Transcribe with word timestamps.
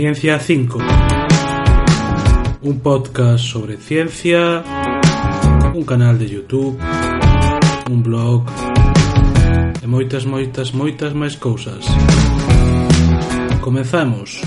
Ciencia 0.00 0.38
5. 0.38 0.78
Un 2.62 2.80
podcast 2.80 3.44
sobre 3.44 3.76
ciencia, 3.76 4.64
un 5.74 5.84
canal 5.84 6.18
de 6.18 6.26
YouTube, 6.26 6.80
un 7.90 8.02
blog 8.02 8.48
e 9.76 9.86
moitas, 9.86 10.24
moitas, 10.24 10.72
moitas 10.72 11.12
máis 11.12 11.36
cousas. 11.36 11.84
Comezamos. 13.60 14.40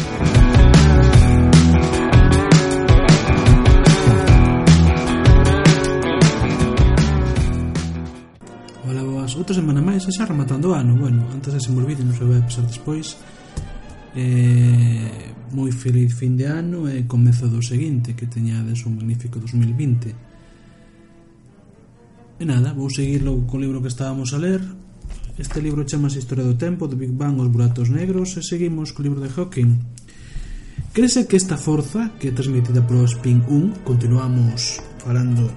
Ola, 8.90 9.06
boas. 9.06 9.38
Outra 9.38 9.54
semana 9.54 9.86
máis, 9.86 10.02
xa 10.10 10.26
rematando 10.26 10.74
o 10.74 10.74
ano. 10.74 10.98
Bueno, 10.98 11.30
antes 11.30 11.54
de 11.54 11.62
se 11.62 11.70
me 11.70 11.78
olvide, 11.86 12.02
non 12.02 12.18
se 12.18 12.26
vai 12.26 12.42
pasar 12.42 12.66
despois 12.66 13.22
eh, 14.18 15.34
moi 15.54 15.72
feliz 15.72 16.18
fin 16.18 16.34
de 16.36 16.50
ano 16.50 16.90
e 16.90 17.06
comezo 17.06 17.46
do 17.46 17.62
seguinte, 17.62 18.18
que 18.18 18.26
teñades 18.26 18.84
un 18.90 18.98
magnífico 18.98 19.38
2020. 19.38 20.14
E 22.42 22.44
nada, 22.44 22.74
vou 22.74 22.90
seguir 22.90 23.22
logo 23.22 23.46
co 23.46 23.62
libro 23.62 23.80
que 23.80 23.94
estábamos 23.94 24.34
a 24.34 24.42
ler. 24.42 24.62
Este 25.38 25.62
libro 25.62 25.86
chamase 25.86 26.20
Historia 26.20 26.46
do 26.46 26.58
Tempo, 26.58 26.90
do 26.90 26.98
Big 26.98 27.14
Bang, 27.14 27.38
os 27.38 27.50
buratos 27.54 27.94
negros, 27.94 28.36
e 28.38 28.42
seguimos 28.42 28.92
co 28.92 29.06
libro 29.06 29.22
de 29.22 29.30
Hawking. 29.30 29.78
Crese 30.94 31.26
que 31.26 31.38
esta 31.38 31.58
forza, 31.58 32.14
que 32.18 32.30
é 32.30 32.34
transmitida 32.34 32.86
polo 32.86 33.06
spin 33.06 33.46
1, 33.46 33.86
continuamos 33.86 34.82
falando 35.02 35.50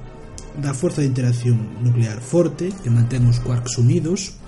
da 0.60 0.72
forza 0.72 1.00
de 1.00 1.08
interacción 1.08 1.60
nuclear 1.84 2.20
forte 2.20 2.72
que 2.80 2.88
mantén 2.88 3.28
os 3.28 3.40
quarks 3.44 3.76
unidos 3.76 4.40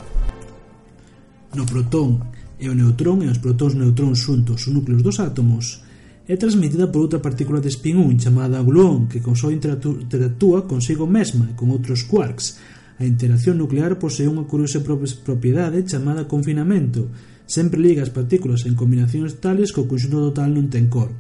no 1.52 1.69
protón 1.69 2.24
e 2.59 2.67
o 2.67 2.75
neutrón 2.75 3.23
e 3.23 3.30
os 3.30 3.38
protóns 3.38 3.79
neutróns 3.79 4.19
xuntos 4.21 4.66
os 4.66 4.74
núcleos 4.74 5.02
dos 5.07 5.23
átomos, 5.23 5.87
é 6.29 6.37
transmitida 6.37 6.93
por 6.93 7.01
outra 7.01 7.24
partícula 7.24 7.57
de 7.57 7.73
spin 7.73 7.96
1 7.96 8.21
chamada 8.21 8.60
gluón 8.60 9.09
que 9.09 9.24
con 9.24 9.32
só 9.32 9.49
interactúa 9.49 10.69
consigo 10.69 11.09
mesma 11.09 11.49
e 11.49 11.57
con 11.57 11.73
outros 11.73 12.05
quarks. 12.05 12.60
A 13.01 13.09
interacción 13.09 13.57
nuclear 13.57 13.97
posee 13.97 14.29
unha 14.29 14.45
curiosa 14.45 14.85
propiedade 14.85 15.88
chamada 15.88 16.29
confinamento. 16.29 17.09
Sempre 17.49 17.80
liga 17.80 18.05
as 18.05 18.13
partículas 18.13 18.69
en 18.69 18.77
combinacións 18.77 19.41
tales 19.41 19.73
que 19.73 19.80
o 19.80 19.88
conxunto 19.88 20.21
total 20.21 20.52
non 20.52 20.69
ten 20.69 20.93
cor. 20.93 21.16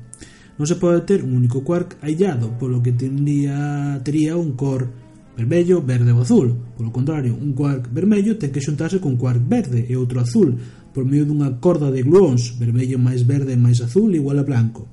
Non 0.60 0.68
se 0.68 0.76
pode 0.76 1.00
ter 1.08 1.24
un 1.24 1.32
único 1.32 1.64
quark 1.64 1.96
aillado, 2.04 2.52
polo 2.60 2.84
que 2.84 2.92
tendría, 2.92 3.96
tería 4.04 4.36
un 4.36 4.60
cor 4.60 4.92
vermello, 5.38 5.80
verde 5.80 6.12
ou 6.12 6.20
azul. 6.20 6.52
Polo 6.76 6.92
contrario, 6.92 7.32
un 7.32 7.56
quark 7.56 7.88
vermello 7.94 8.36
ten 8.36 8.52
que 8.52 8.60
xuntarse 8.60 9.00
con 9.00 9.16
quark 9.16 9.40
verde 9.40 9.88
e 9.88 9.96
outro 9.96 10.20
azul 10.20 10.52
por 10.98 11.06
medio 11.06 11.30
dunha 11.30 11.62
corda 11.62 11.94
de 11.94 12.02
gluóns, 12.02 12.58
vermello 12.58 12.98
máis 12.98 13.22
verde 13.22 13.54
e 13.54 13.62
máis 13.62 13.78
azul 13.78 14.10
igual 14.18 14.42
a 14.42 14.42
blanco. 14.42 14.90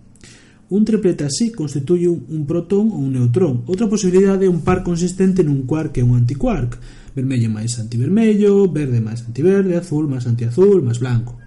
Un 0.70 0.86
triplete 0.86 1.26
así 1.26 1.50
constituye 1.50 2.06
un 2.06 2.46
protón 2.46 2.94
ou 2.94 3.02
un 3.02 3.18
neutrón. 3.18 3.66
Outra 3.66 3.90
posibilidade 3.90 4.46
é 4.46 4.54
un 4.54 4.62
par 4.62 4.86
consistente 4.86 5.42
nun 5.42 5.66
quark 5.66 5.98
e 5.98 6.06
un 6.06 6.14
antiquark, 6.14 6.78
vermello 7.18 7.50
máis 7.50 7.82
antivermello, 7.82 8.70
verde 8.70 9.02
máis 9.02 9.26
antiverde, 9.26 9.74
azul 9.74 10.06
máis 10.06 10.30
antiazul, 10.30 10.86
máis 10.86 11.02
blanco. 11.02 11.42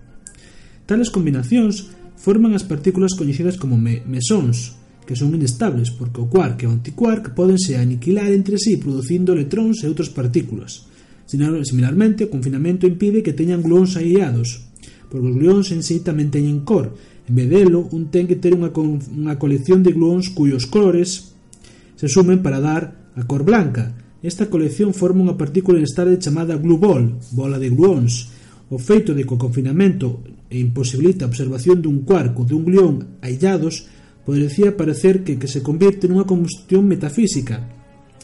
Tales 0.91 1.15
combinacións 1.15 1.95
forman 2.19 2.59
as 2.59 2.67
partículas 2.67 3.15
coñecidas 3.15 3.63
como 3.63 3.79
me 3.79 4.03
mesóns, 4.11 4.75
que 5.07 5.15
son 5.15 5.39
inestables 5.39 5.95
porque 5.95 6.19
o 6.19 6.27
quark 6.27 6.59
e 6.63 6.67
o 6.67 6.75
antiquark 6.75 7.31
podense 7.31 7.79
aniquilar 7.79 8.35
entre 8.35 8.59
sí 8.59 8.75
producindo 8.75 9.39
electróns 9.39 9.87
e 9.87 9.87
outras 9.87 10.11
partículas. 10.11 10.88
Similarmente, 11.29 12.25
o 12.25 12.33
confinamento 12.33 12.89
impide 12.89 13.21
que 13.21 13.37
teñan 13.37 13.61
gluóns 13.61 14.01
aireados, 14.01 14.65
porque 15.13 15.29
os 15.29 15.37
gluóns 15.37 15.69
en 15.77 15.85
sí 15.85 16.01
tamén 16.01 16.33
teñen 16.33 16.65
cor. 16.65 16.97
En 17.29 17.37
vez 17.37 17.53
delo, 17.53 17.85
un 17.93 18.09
ten 18.09 18.25
que 18.25 18.41
ter 18.41 18.57
unha, 18.57 18.73
unha 18.73 19.37
colección 19.37 19.85
de 19.85 19.93
gluóns 19.93 20.33
cuyos 20.33 20.65
colores 20.65 21.37
se 22.01 22.09
sumen 22.09 22.41
para 22.41 22.65
dar 22.65 23.13
a 23.13 23.29
cor 23.29 23.45
blanca. 23.45 23.93
Esta 24.25 24.49
colección 24.49 24.97
forma 24.97 25.21
unha 25.21 25.37
partícula 25.37 25.77
inestable 25.77 26.17
chamada 26.17 26.57
glubol, 26.57 27.21
bola 27.37 27.61
de 27.61 27.69
gluóns. 27.69 28.33
O 28.73 28.81
feito 28.81 29.13
de 29.13 29.29
que 29.29 29.37
o 29.37 29.41
confinamento 29.41 30.25
e 30.49 30.57
imposibilita 30.57 31.29
a 31.29 31.31
observación 31.31 31.85
dun 31.85 32.09
quark 32.09 32.41
ou 32.41 32.49
dun 32.49 32.65
gluón 32.65 33.21
aillados 33.21 33.85
podería 34.25 34.73
parecer 34.77 35.25
que, 35.25 35.37
que 35.37 35.49
se 35.49 35.61
convirte 35.61 36.09
nunha 36.09 36.25
combustión 36.25 36.89
metafísica, 36.89 37.65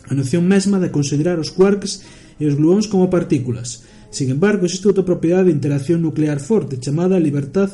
a 0.05 0.13
noción 0.13 0.45
mesma 0.45 0.81
de 0.81 0.93
considerar 0.93 1.41
os 1.41 1.53
quarks 1.53 2.24
e 2.39 2.47
os 2.47 2.55
gluóns 2.59 2.87
como 2.91 3.11
partículas. 3.11 3.85
Sin 4.15 4.31
embargo, 4.31 4.67
existe 4.67 4.87
outra 4.87 5.07
propiedade 5.07 5.51
de 5.51 5.57
interacción 5.59 5.99
nuclear 5.99 6.39
forte 6.39 6.79
chamada 6.79 7.19
libertad 7.19 7.71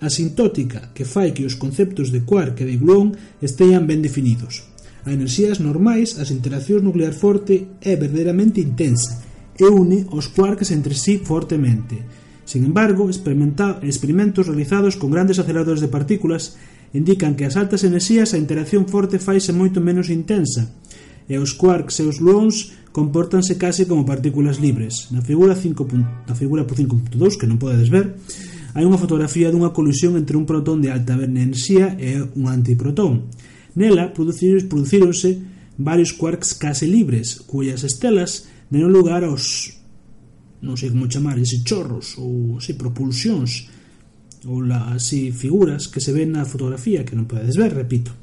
asintótica 0.00 0.90
que 0.96 1.04
fai 1.04 1.30
que 1.36 1.46
os 1.46 1.54
conceptos 1.54 2.10
de 2.10 2.24
quark 2.26 2.60
e 2.60 2.68
de 2.68 2.76
gluón 2.80 3.14
estean 3.44 3.86
ben 3.86 4.02
definidos. 4.02 4.66
A 5.04 5.12
enerxías 5.12 5.58
normais, 5.58 6.18
as 6.18 6.30
interaccións 6.30 6.82
nuclear 6.82 7.14
forte 7.14 7.76
é 7.82 7.94
verdadeiramente 7.94 8.62
intensa 8.62 9.20
e 9.58 9.66
une 9.68 10.08
os 10.10 10.32
quarks 10.32 10.72
entre 10.72 10.94
sí 10.96 11.20
fortemente. 11.20 12.00
Sin 12.48 12.66
embargo, 12.66 13.06
experimentos 13.06 14.46
realizados 14.46 14.96
con 14.98 15.10
grandes 15.14 15.38
aceleradores 15.38 15.80
de 15.80 15.92
partículas 15.92 16.58
indican 16.92 17.36
que 17.36 17.46
as 17.46 17.56
altas 17.56 17.84
enerxías 17.84 18.34
a 18.34 18.40
interacción 18.40 18.88
forte 18.88 19.22
faise 19.22 19.52
moito 19.52 19.80
menos 19.80 20.08
intensa 20.08 20.72
e 21.32 21.40
os 21.40 21.56
quarks 21.56 21.96
e 22.00 22.04
os 22.04 22.20
gluóns 22.20 22.76
compórtanse 22.92 23.56
case 23.56 23.88
como 23.88 24.04
partículas 24.04 24.60
libres. 24.60 25.08
Na 25.08 25.24
figura, 25.24 25.56
5. 25.56 26.28
na 26.28 26.36
figura 26.36 26.68
por 26.68 26.76
5.2, 26.76 27.40
que 27.40 27.48
non 27.48 27.56
podedes 27.56 27.88
ver, 27.88 28.20
hai 28.76 28.84
unha 28.84 29.00
fotografía 29.00 29.48
dunha 29.48 29.72
colusión 29.72 30.20
entre 30.20 30.36
un 30.36 30.44
protón 30.44 30.84
de 30.84 30.92
alta 30.92 31.16
enerxía 31.16 31.96
e 31.96 32.20
un 32.36 32.52
antiprotón. 32.52 33.32
Nela 33.72 34.12
producíronse 34.12 35.40
varios 35.80 36.12
quarks 36.12 36.52
case 36.52 36.84
libres, 36.84 37.40
cuyas 37.48 37.80
estelas 37.80 38.52
deron 38.68 38.92
lugar 38.92 39.24
aos 39.24 39.80
non 40.62 40.76
sei 40.78 40.92
como 40.92 41.10
chamar, 41.10 41.40
ese 41.40 41.64
chorros 41.64 42.20
ou 42.20 42.60
así 42.60 42.76
propulsións 42.76 43.72
ou 44.46 44.62
la, 44.62 44.94
así 44.94 45.32
figuras 45.32 45.88
que 45.88 45.98
se 45.98 46.12
ven 46.12 46.36
na 46.36 46.46
fotografía 46.46 47.08
que 47.08 47.16
non 47.16 47.26
podedes 47.26 47.56
ver, 47.58 47.72
repito. 47.74 48.21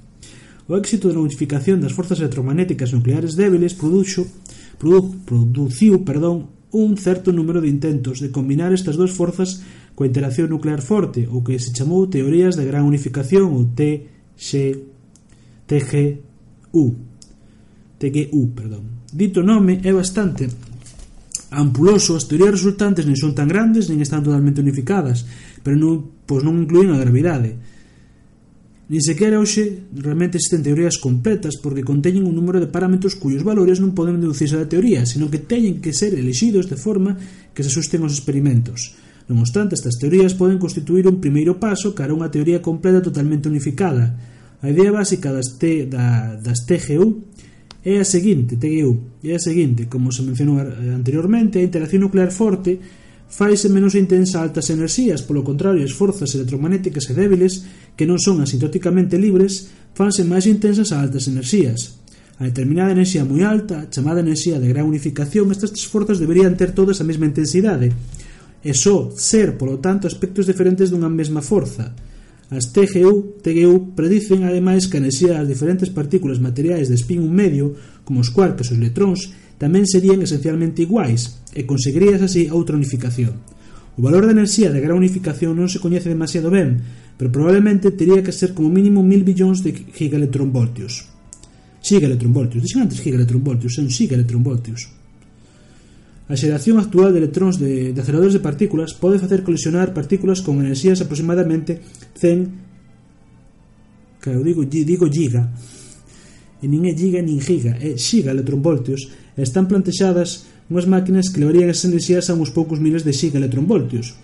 O 0.69 0.77
éxito 0.77 1.09
da 1.09 1.17
modificación 1.17 1.81
das 1.81 1.97
forzas 1.97 2.21
electromagnéticas 2.21 2.93
nucleares 2.93 3.33
débiles 3.33 3.73
produxo, 3.73 4.29
produ, 4.77 5.17
produciu 5.25 6.05
perdón, 6.05 6.53
un 6.69 6.93
certo 6.93 7.33
número 7.33 7.57
de 7.57 7.73
intentos 7.73 8.21
de 8.21 8.29
combinar 8.29 8.69
estas 8.69 8.93
dúas 8.93 9.09
forzas 9.09 9.65
coa 9.97 10.05
interacción 10.05 10.53
nuclear 10.53 10.85
forte, 10.85 11.25
o 11.25 11.41
que 11.41 11.57
se 11.57 11.73
chamou 11.73 12.05
teorías 12.05 12.53
de 12.53 12.69
gran 12.69 12.85
unificación 12.85 13.49
ou 13.49 13.65
TG, 13.73 14.77
TGU. 15.65 16.85
TGU, 17.97 18.41
perdón. 18.53 19.01
Dito 19.09 19.41
nome 19.41 19.81
é 19.81 19.89
bastante 19.89 20.53
ampuloso, 21.49 22.13
as 22.13 22.29
teorías 22.29 22.61
resultantes 22.61 23.09
nin 23.09 23.17
son 23.17 23.33
tan 23.33 23.49
grandes 23.49 23.89
nin 23.89 24.05
están 24.05 24.21
totalmente 24.21 24.61
unificadas, 24.61 25.25
pero 25.65 25.73
non, 25.73 26.13
pois 26.29 26.45
non 26.45 26.61
incluín 26.61 26.93
a 26.93 27.01
gravidade 27.01 27.57
Nin 28.89 29.05
sequera 29.05 29.37
hoxe 29.37 29.85
realmente 29.93 30.41
existen 30.41 30.65
teorías 30.65 30.97
completas 30.97 31.61
porque 31.61 31.85
conteñen 31.85 32.25
un 32.25 32.33
número 32.33 32.57
de 32.57 32.73
parámetros 32.73 33.13
cuyos 33.13 33.45
valores 33.45 33.77
non 33.77 33.93
poden 33.93 34.17
deducirse 34.17 34.57
da 34.57 34.65
teoría, 34.65 35.05
sino 35.05 35.29
que 35.29 35.37
teñen 35.37 35.77
que 35.77 35.93
ser 35.93 36.17
elexidos 36.17 36.65
de 36.65 36.73
forma 36.73 37.13
que 37.53 37.61
se 37.61 37.69
asusten 37.69 38.01
aos 38.01 38.17
experimentos. 38.17 38.97
Non 39.29 39.45
obstante, 39.45 39.77
estas 39.77 40.01
teorías 40.01 40.33
poden 40.33 40.57
constituir 40.57 41.05
un 41.05 41.21
primeiro 41.21 41.61
paso 41.61 41.93
cara 41.93 42.09
a 42.09 42.17
unha 42.17 42.33
teoría 42.33 42.65
completa 42.65 43.05
totalmente 43.05 43.45
unificada. 43.45 44.17
A 44.57 44.73
idea 44.73 44.89
básica 44.89 45.29
das, 45.29 45.61
T, 45.61 45.85
da, 45.85 46.41
das 46.41 46.65
TGU 46.65 47.29
é 47.85 48.01
a 48.01 48.05
seguinte, 48.09 48.57
TGU, 48.57 49.21
é 49.21 49.37
a 49.37 49.41
seguinte, 49.41 49.85
como 49.85 50.09
se 50.09 50.25
mencionou 50.25 50.57
anteriormente, 50.65 51.61
a 51.61 51.63
interacción 51.63 52.09
nuclear 52.09 52.33
forte 52.33 52.81
faise 53.29 53.69
menos 53.69 53.93
intensa 53.93 54.41
a 54.41 54.43
altas 54.43 54.73
enerxías, 54.73 55.21
polo 55.21 55.45
contrario, 55.45 55.85
as 55.85 55.93
forzas 55.93 56.33
electromagnéticas 56.33 57.07
e 57.07 57.13
débiles, 57.13 57.63
que 57.93 58.09
non 58.09 58.17
son 58.17 58.41
asintóticamente 58.41 59.21
libres, 59.21 59.69
fanse 59.93 60.25
máis 60.25 60.49
intensas 60.49 60.89
a 60.89 60.99
altas 60.99 61.29
enerxías. 61.29 62.01
A 62.41 62.49
determinada 62.49 62.91
enerxía 62.97 63.23
moi 63.23 63.45
alta, 63.45 63.85
chamada 63.93 64.25
enerxía 64.25 64.57
de 64.57 64.67
gran 64.73 64.89
unificación, 64.89 65.53
estas 65.53 65.71
tres 65.71 65.85
forzas 65.85 66.17
deberían 66.17 66.57
ter 66.57 66.73
todas 66.73 66.97
a 66.99 67.07
mesma 67.07 67.29
intensidade, 67.29 67.93
e 68.59 68.71
só 68.73 69.13
ser, 69.15 69.55
polo 69.55 69.79
tanto, 69.79 70.09
aspectos 70.09 70.49
diferentes 70.49 70.89
dunha 70.89 71.07
mesma 71.07 71.45
forza. 71.45 71.95
As 72.49 72.73
TGU, 72.73 73.45
TGU 73.45 73.93
predicen 73.93 74.41
ademais 74.41 74.89
que 74.89 74.97
a 74.97 75.03
enerxía 75.05 75.37
das 75.37 75.45
diferentes 75.45 75.93
partículas 75.93 76.41
materiais 76.41 76.89
de 76.89 76.97
spin 76.97 77.21
un 77.21 77.29
medio, 77.29 77.77
como 78.01 78.25
os 78.25 78.33
quarks 78.33 78.73
e 78.73 78.73
os 78.73 78.79
electróns, 78.81 79.29
tamén 79.59 79.83
serían 79.83 80.23
esencialmente 80.23 80.87
iguais 80.87 81.43
e 81.51 81.67
conseguirías 81.67 82.23
así 82.23 82.47
outra 82.47 82.79
unificación. 82.79 83.35
O 83.93 84.01
valor 84.01 84.23
da 84.23 84.31
enerxía 84.31 84.71
da 84.71 84.79
gran 84.79 84.95
unificación 84.95 85.59
non 85.59 85.67
se 85.67 85.83
coñece 85.83 86.07
demasiado 86.07 86.47
ben, 86.47 86.79
pero 87.19 87.35
probablemente 87.35 87.91
teria 87.91 88.23
que 88.23 88.31
ser 88.31 88.55
como 88.55 88.71
mínimo 88.71 89.03
mil 89.03 89.27
billóns 89.27 89.59
de 89.59 89.75
gigaelectronvoltios. 89.75 91.11
Gigaelectronvoltios, 91.83 92.63
dixen 92.63 92.87
antes 92.87 93.03
gigaelectronvoltios, 93.03 93.75
son 93.75 93.91
gigaelectronvoltios. 93.91 94.95
A 96.31 96.37
xeración 96.39 96.79
actual 96.79 97.11
de 97.11 97.19
electróns 97.19 97.59
de, 97.59 97.91
de 97.91 97.99
aceleradores 97.99 98.37
de 98.37 98.45
partículas 98.45 98.95
pode 98.95 99.19
facer 99.19 99.43
colisionar 99.43 99.91
partículas 99.91 100.39
con 100.39 100.63
enerxías 100.63 101.03
aproximadamente 101.03 101.83
100 102.15 102.69
que 104.21 104.29
eu 104.29 104.43
digo, 104.43 104.63
digo 104.63 105.07
giga 105.07 105.49
e 106.59 106.67
nin 106.67 106.83
é 106.85 106.93
giga 106.93 107.23
nin 107.23 107.39
giga 107.39 107.79
é 107.79 107.95
xiga 107.95 108.35
electronvoltios 108.35 109.07
están 109.41 109.67
plantexadas 109.67 110.47
unhas 110.69 110.85
máquinas 110.85 111.33
que 111.33 111.41
levarían 111.41 111.71
esas 111.73 111.89
enerxías 111.89 112.29
a 112.29 112.37
uns 112.37 112.53
poucos 112.53 112.77
miles 112.77 113.01
de 113.07 113.15
xiga 113.15 113.41
electronvoltios, 113.41 114.19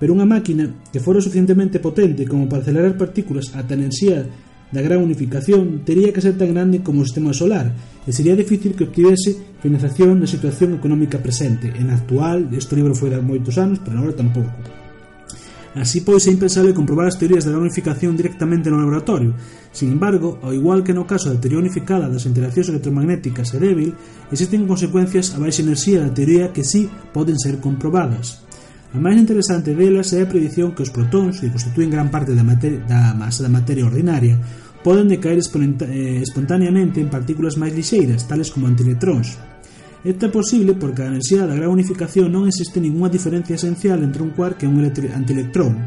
pero 0.00 0.16
unha 0.16 0.24
máquina 0.24 0.70
que 0.88 1.02
fora 1.02 1.20
suficientemente 1.20 1.82
potente 1.82 2.24
como 2.24 2.48
para 2.48 2.64
acelerar 2.64 2.96
partículas 2.96 3.52
ata 3.52 3.76
a 3.76 3.80
enerxía 3.80 4.24
da 4.72 4.80
gran 4.80 5.02
unificación 5.02 5.82
tería 5.84 6.14
que 6.14 6.22
ser 6.22 6.38
tan 6.38 6.54
grande 6.54 6.80
como 6.80 7.02
o 7.02 7.06
sistema 7.06 7.34
solar 7.34 7.74
e 8.06 8.10
sería 8.14 8.38
difícil 8.38 8.72
que 8.78 8.86
obtivese 8.86 9.36
financiación 9.60 10.16
na 10.16 10.30
situación 10.30 10.78
económica 10.78 11.20
presente. 11.20 11.68
En 11.74 11.90
actual, 11.90 12.48
este 12.54 12.78
libro 12.78 12.94
foi 12.96 13.10
de 13.12 13.20
moitos 13.20 13.58
anos, 13.58 13.82
pero 13.82 13.98
agora 13.98 14.16
tampouco. 14.16 14.79
Así 15.70 16.02
pois 16.02 16.26
é 16.26 16.34
impensable 16.34 16.74
comprobar 16.74 17.06
as 17.06 17.14
teorías 17.14 17.46
da 17.46 17.54
unificación 17.54 18.18
directamente 18.18 18.74
no 18.74 18.82
laboratorio. 18.82 19.38
Sin 19.70 19.94
embargo, 19.94 20.42
ao 20.42 20.50
igual 20.50 20.82
que 20.82 20.90
no 20.90 21.06
caso 21.06 21.30
da 21.30 21.38
teoría 21.38 21.62
unificada 21.62 22.10
das 22.10 22.26
interaccións 22.26 22.74
electromagnéticas 22.74 23.54
e 23.54 23.62
débil, 23.62 23.94
existen 24.34 24.66
consecuencias 24.66 25.30
a 25.30 25.38
baixa 25.38 25.62
enerxía 25.62 26.02
da 26.02 26.10
teoría 26.10 26.50
que 26.50 26.66
sí 26.66 26.90
poden 27.14 27.38
ser 27.38 27.62
comprobadas. 27.62 28.42
A 28.90 28.98
máis 28.98 29.14
interesante 29.14 29.70
delas 29.78 30.10
é 30.10 30.26
a 30.26 30.30
predición 30.30 30.74
que 30.74 30.82
os 30.82 30.90
protóns, 30.90 31.38
que 31.38 31.54
constituen 31.54 31.94
gran 31.94 32.10
parte 32.10 32.34
da, 32.34 32.42
materia, 32.42 32.82
da 32.90 33.14
masa 33.14 33.46
da 33.46 33.54
materia 33.54 33.86
ordinaria, 33.86 34.42
poden 34.82 35.06
decaer 35.06 35.38
eh, 35.38 36.18
espontaneamente 36.18 36.98
en 36.98 37.06
partículas 37.06 37.54
máis 37.54 37.70
lixeiras, 37.70 38.26
tales 38.26 38.50
como 38.50 38.66
antiletróns, 38.66 39.38
Isto 40.02 40.26
é 40.26 40.30
posible 40.32 40.72
porque 40.80 41.04
a 41.04 41.12
enerxía 41.12 41.44
da 41.44 41.52
gran 41.52 41.68
unificación 41.68 42.32
non 42.32 42.48
existe 42.48 42.80
ningunha 42.80 43.12
diferencia 43.12 43.60
esencial 43.60 44.00
entre 44.00 44.24
un 44.24 44.32
quark 44.32 44.64
e 44.64 44.70
un 44.70 44.80
antielectrón. 44.80 45.84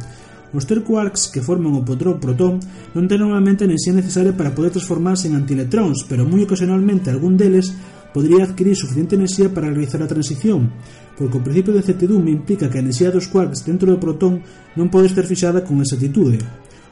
Os 0.54 0.70
ter 0.70 0.86
quarks 0.86 1.34
que 1.34 1.42
forman 1.42 1.74
o 1.74 1.82
potrón 1.82 2.22
protón 2.22 2.62
non 2.94 3.10
ten 3.10 3.18
normalmente 3.18 3.66
a 3.66 3.70
enerxía 3.74 3.98
necesaria 3.98 4.38
para 4.38 4.54
poder 4.54 4.70
transformarse 4.70 5.26
en 5.26 5.34
antielectróns, 5.34 6.06
pero 6.06 6.30
moi 6.30 6.46
ocasionalmente 6.46 7.10
algún 7.10 7.42
deles 7.42 7.74
podría 8.14 8.46
adquirir 8.46 8.78
suficiente 8.78 9.18
enerxía 9.18 9.50
para 9.50 9.74
realizar 9.74 10.06
a 10.06 10.12
transición, 10.14 10.70
porque 11.18 11.42
o 11.42 11.46
principio 11.46 11.74
de 11.74 11.82
certidume 11.82 12.30
implica 12.30 12.70
que 12.70 12.78
a 12.78 12.86
enerxía 12.86 13.10
dos 13.10 13.26
quarks 13.34 13.66
dentro 13.66 13.90
do 13.90 13.98
protón 13.98 14.46
non 14.78 14.94
pode 14.94 15.10
estar 15.10 15.26
fixada 15.26 15.66
con 15.66 15.82
exactitude. 15.82 16.38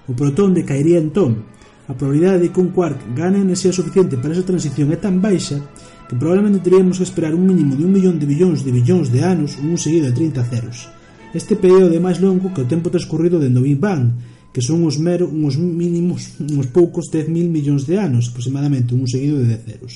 O 0.10 0.18
protón 0.18 0.58
decaería 0.58 0.98
entón. 0.98 1.46
A 1.86 1.94
probabilidade 1.94 2.50
de 2.50 2.50
que 2.50 2.62
un 2.66 2.74
quark 2.74 2.98
gane 3.14 3.46
enerxía 3.46 3.70
suficiente 3.70 4.18
para 4.18 4.34
esa 4.34 4.42
transición 4.42 4.90
é 4.90 4.98
tan 4.98 5.22
baixa 5.22 5.62
que 6.12 6.20
probablemente 6.20 6.60
teríamos 6.60 7.00
que 7.00 7.08
esperar 7.08 7.32
un 7.32 7.48
mínimo 7.48 7.72
de 7.72 7.88
un 7.88 7.96
millón 7.96 8.20
de 8.20 8.28
billóns 8.28 8.68
de 8.68 8.76
billóns 8.76 9.16
de 9.16 9.24
anos 9.24 9.56
un 9.64 9.80
seguido 9.80 10.12
de 10.12 10.12
30 10.12 10.44
ceros. 10.44 10.92
Este 11.32 11.56
período 11.56 11.96
é 11.96 12.04
máis 12.04 12.20
longo 12.20 12.52
que 12.52 12.60
o 12.60 12.68
tempo 12.68 12.92
transcorrido 12.92 13.40
dende 13.40 13.64
o 13.64 13.64
Big 13.64 13.80
Bang, 13.80 14.20
que 14.52 14.60
son 14.60 14.84
uns 14.84 15.00
mero, 15.00 15.32
uns 15.32 15.56
mínimos, 15.56 16.36
uns 16.44 16.68
poucos 16.68 17.08
10.000 17.08 17.48
millóns 17.48 17.88
de 17.88 17.96
anos, 17.96 18.28
aproximadamente 18.28 18.92
un 18.92 19.08
seguido 19.08 19.40
de 19.40 19.56
10 19.56 19.64
ceros. 19.64 19.94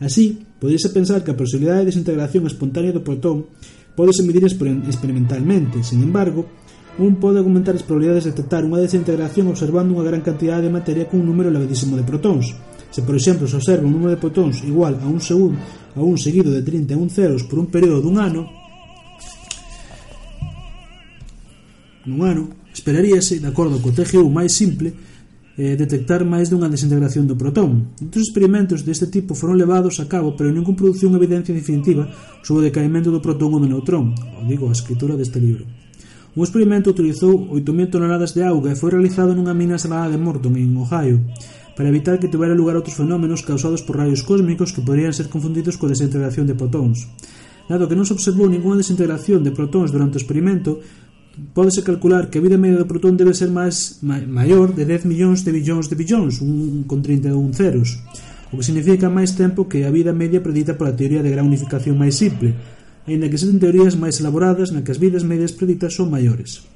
Así, 0.00 0.40
podese 0.56 0.88
pensar 0.88 1.20
que 1.20 1.36
a 1.36 1.36
posibilidade 1.36 1.84
de 1.84 1.92
desintegración 1.92 2.48
espontánea 2.48 2.96
do 2.96 3.04
protón 3.04 3.44
podese 3.92 4.24
medir 4.24 4.48
experimentalmente, 4.48 5.84
sin 5.84 6.00
embargo, 6.00 6.48
un 6.96 7.20
pode 7.20 7.44
aumentar 7.44 7.76
as 7.76 7.84
probabilidades 7.84 8.24
de 8.24 8.32
detectar 8.32 8.64
unha 8.64 8.80
desintegración 8.80 9.52
observando 9.52 9.92
unha 9.92 10.08
gran 10.08 10.24
cantidade 10.24 10.64
de 10.64 10.72
materia 10.72 11.04
cun 11.04 11.28
número 11.28 11.52
elevadísimo 11.52 11.92
de 12.00 12.08
protóns, 12.08 12.56
Se, 12.92 13.00
por 13.00 13.16
exemplo, 13.16 13.48
se 13.48 13.56
observa 13.56 13.88
un 13.88 13.96
número 13.96 14.12
de 14.12 14.20
protóns 14.20 14.60
igual 14.62 15.00
a 15.00 15.08
un 15.08 15.18
segundo 15.18 15.56
a 15.96 16.00
un 16.00 16.16
seguido 16.16 16.50
de 16.52 16.62
31 16.62 17.10
ceros 17.10 17.44
por 17.44 17.58
un 17.58 17.68
período 17.68 18.00
dun 18.00 18.16
ano, 18.16 18.48
nun 22.08 22.20
ano, 22.26 22.44
esperaríase, 22.72 23.38
de 23.38 23.48
acordo 23.48 23.78
co 23.78 23.94
TGU 23.94 24.26
máis 24.26 24.50
simple, 24.56 24.90
eh, 25.54 25.76
detectar 25.76 26.24
máis 26.24 26.48
dunha 26.48 26.66
desintegración 26.66 27.28
do 27.28 27.38
protón. 27.38 27.94
Outros 28.00 28.26
experimentos 28.26 28.82
deste 28.82 29.06
tipo 29.06 29.36
foron 29.36 29.60
levados 29.60 30.00
a 30.00 30.08
cabo, 30.08 30.34
pero 30.34 30.50
ningún 30.50 30.74
produciu 30.74 31.12
unha 31.12 31.20
evidencia 31.20 31.54
definitiva 31.54 32.08
sobre 32.42 32.66
o 32.66 32.66
decaimento 32.72 33.12
do 33.12 33.22
protón 33.22 33.54
ou 33.54 33.60
do 33.62 33.70
neutrón, 33.70 34.16
ou 34.16 34.42
digo, 34.48 34.66
a 34.66 34.74
escritura 34.74 35.14
deste 35.14 35.38
libro. 35.38 35.68
Un 36.32 36.42
experimento 36.42 36.88
utilizou 36.88 37.52
8.000 37.52 37.92
toneladas 37.92 38.32
de 38.32 38.40
auga 38.40 38.72
e 38.72 38.80
foi 38.80 38.88
realizado 38.96 39.36
nunha 39.36 39.52
mina 39.52 39.76
salada 39.76 40.08
de 40.08 40.18
Morton, 40.18 40.56
en 40.56 40.72
Ohio, 40.80 41.20
para 41.76 41.88
evitar 41.88 42.20
que 42.20 42.28
tivera 42.28 42.56
lugar 42.56 42.76
outros 42.76 42.96
fenómenos 42.96 43.40
causados 43.42 43.80
por 43.80 43.96
rayos 43.96 44.22
cósmicos 44.22 44.72
que 44.72 44.84
poderían 44.84 45.16
ser 45.16 45.32
confundidos 45.32 45.80
coa 45.80 45.92
desintegración 45.92 46.44
de 46.44 46.56
protóns. 46.56 47.08
Dado 47.68 47.88
que 47.88 47.96
non 47.96 48.04
se 48.04 48.12
observou 48.12 48.50
ninguna 48.50 48.80
desintegración 48.80 49.40
de 49.40 49.54
protóns 49.54 49.88
durante 49.88 50.18
o 50.18 50.22
experimento, 50.22 50.82
pódese 51.56 51.80
calcular 51.82 52.28
que 52.28 52.38
a 52.38 52.44
vida 52.44 52.60
media 52.60 52.76
do 52.76 52.90
protón 52.90 53.16
debe 53.16 53.32
ser 53.32 53.48
máis 53.48 54.04
ma, 54.04 54.20
maior 54.20 54.76
de 54.76 54.84
10 54.84 55.08
millóns 55.08 55.44
de 55.46 55.52
billóns 55.56 55.88
de 55.88 55.96
billóns, 55.96 56.44
un 56.44 56.84
con 56.84 57.00
31 57.00 57.56
ceros, 57.56 58.04
o 58.52 58.60
que 58.60 58.66
significa 58.66 59.08
máis 59.08 59.32
tempo 59.32 59.64
que 59.64 59.88
a 59.88 59.94
vida 59.94 60.12
media 60.12 60.44
predita 60.44 60.76
pola 60.76 60.92
teoría 60.92 61.24
de 61.24 61.32
gran 61.32 61.48
unificación 61.48 61.96
máis 61.96 62.20
simple, 62.20 62.52
aínda 63.08 63.32
que 63.32 63.36
existen 63.40 63.62
teorías 63.62 63.96
máis 63.96 64.20
elaboradas 64.20 64.70
na 64.70 64.84
que 64.84 64.92
as 64.92 65.00
vidas 65.00 65.24
medias 65.24 65.56
preditas 65.56 65.96
son 65.96 66.12
maiores. 66.12 66.71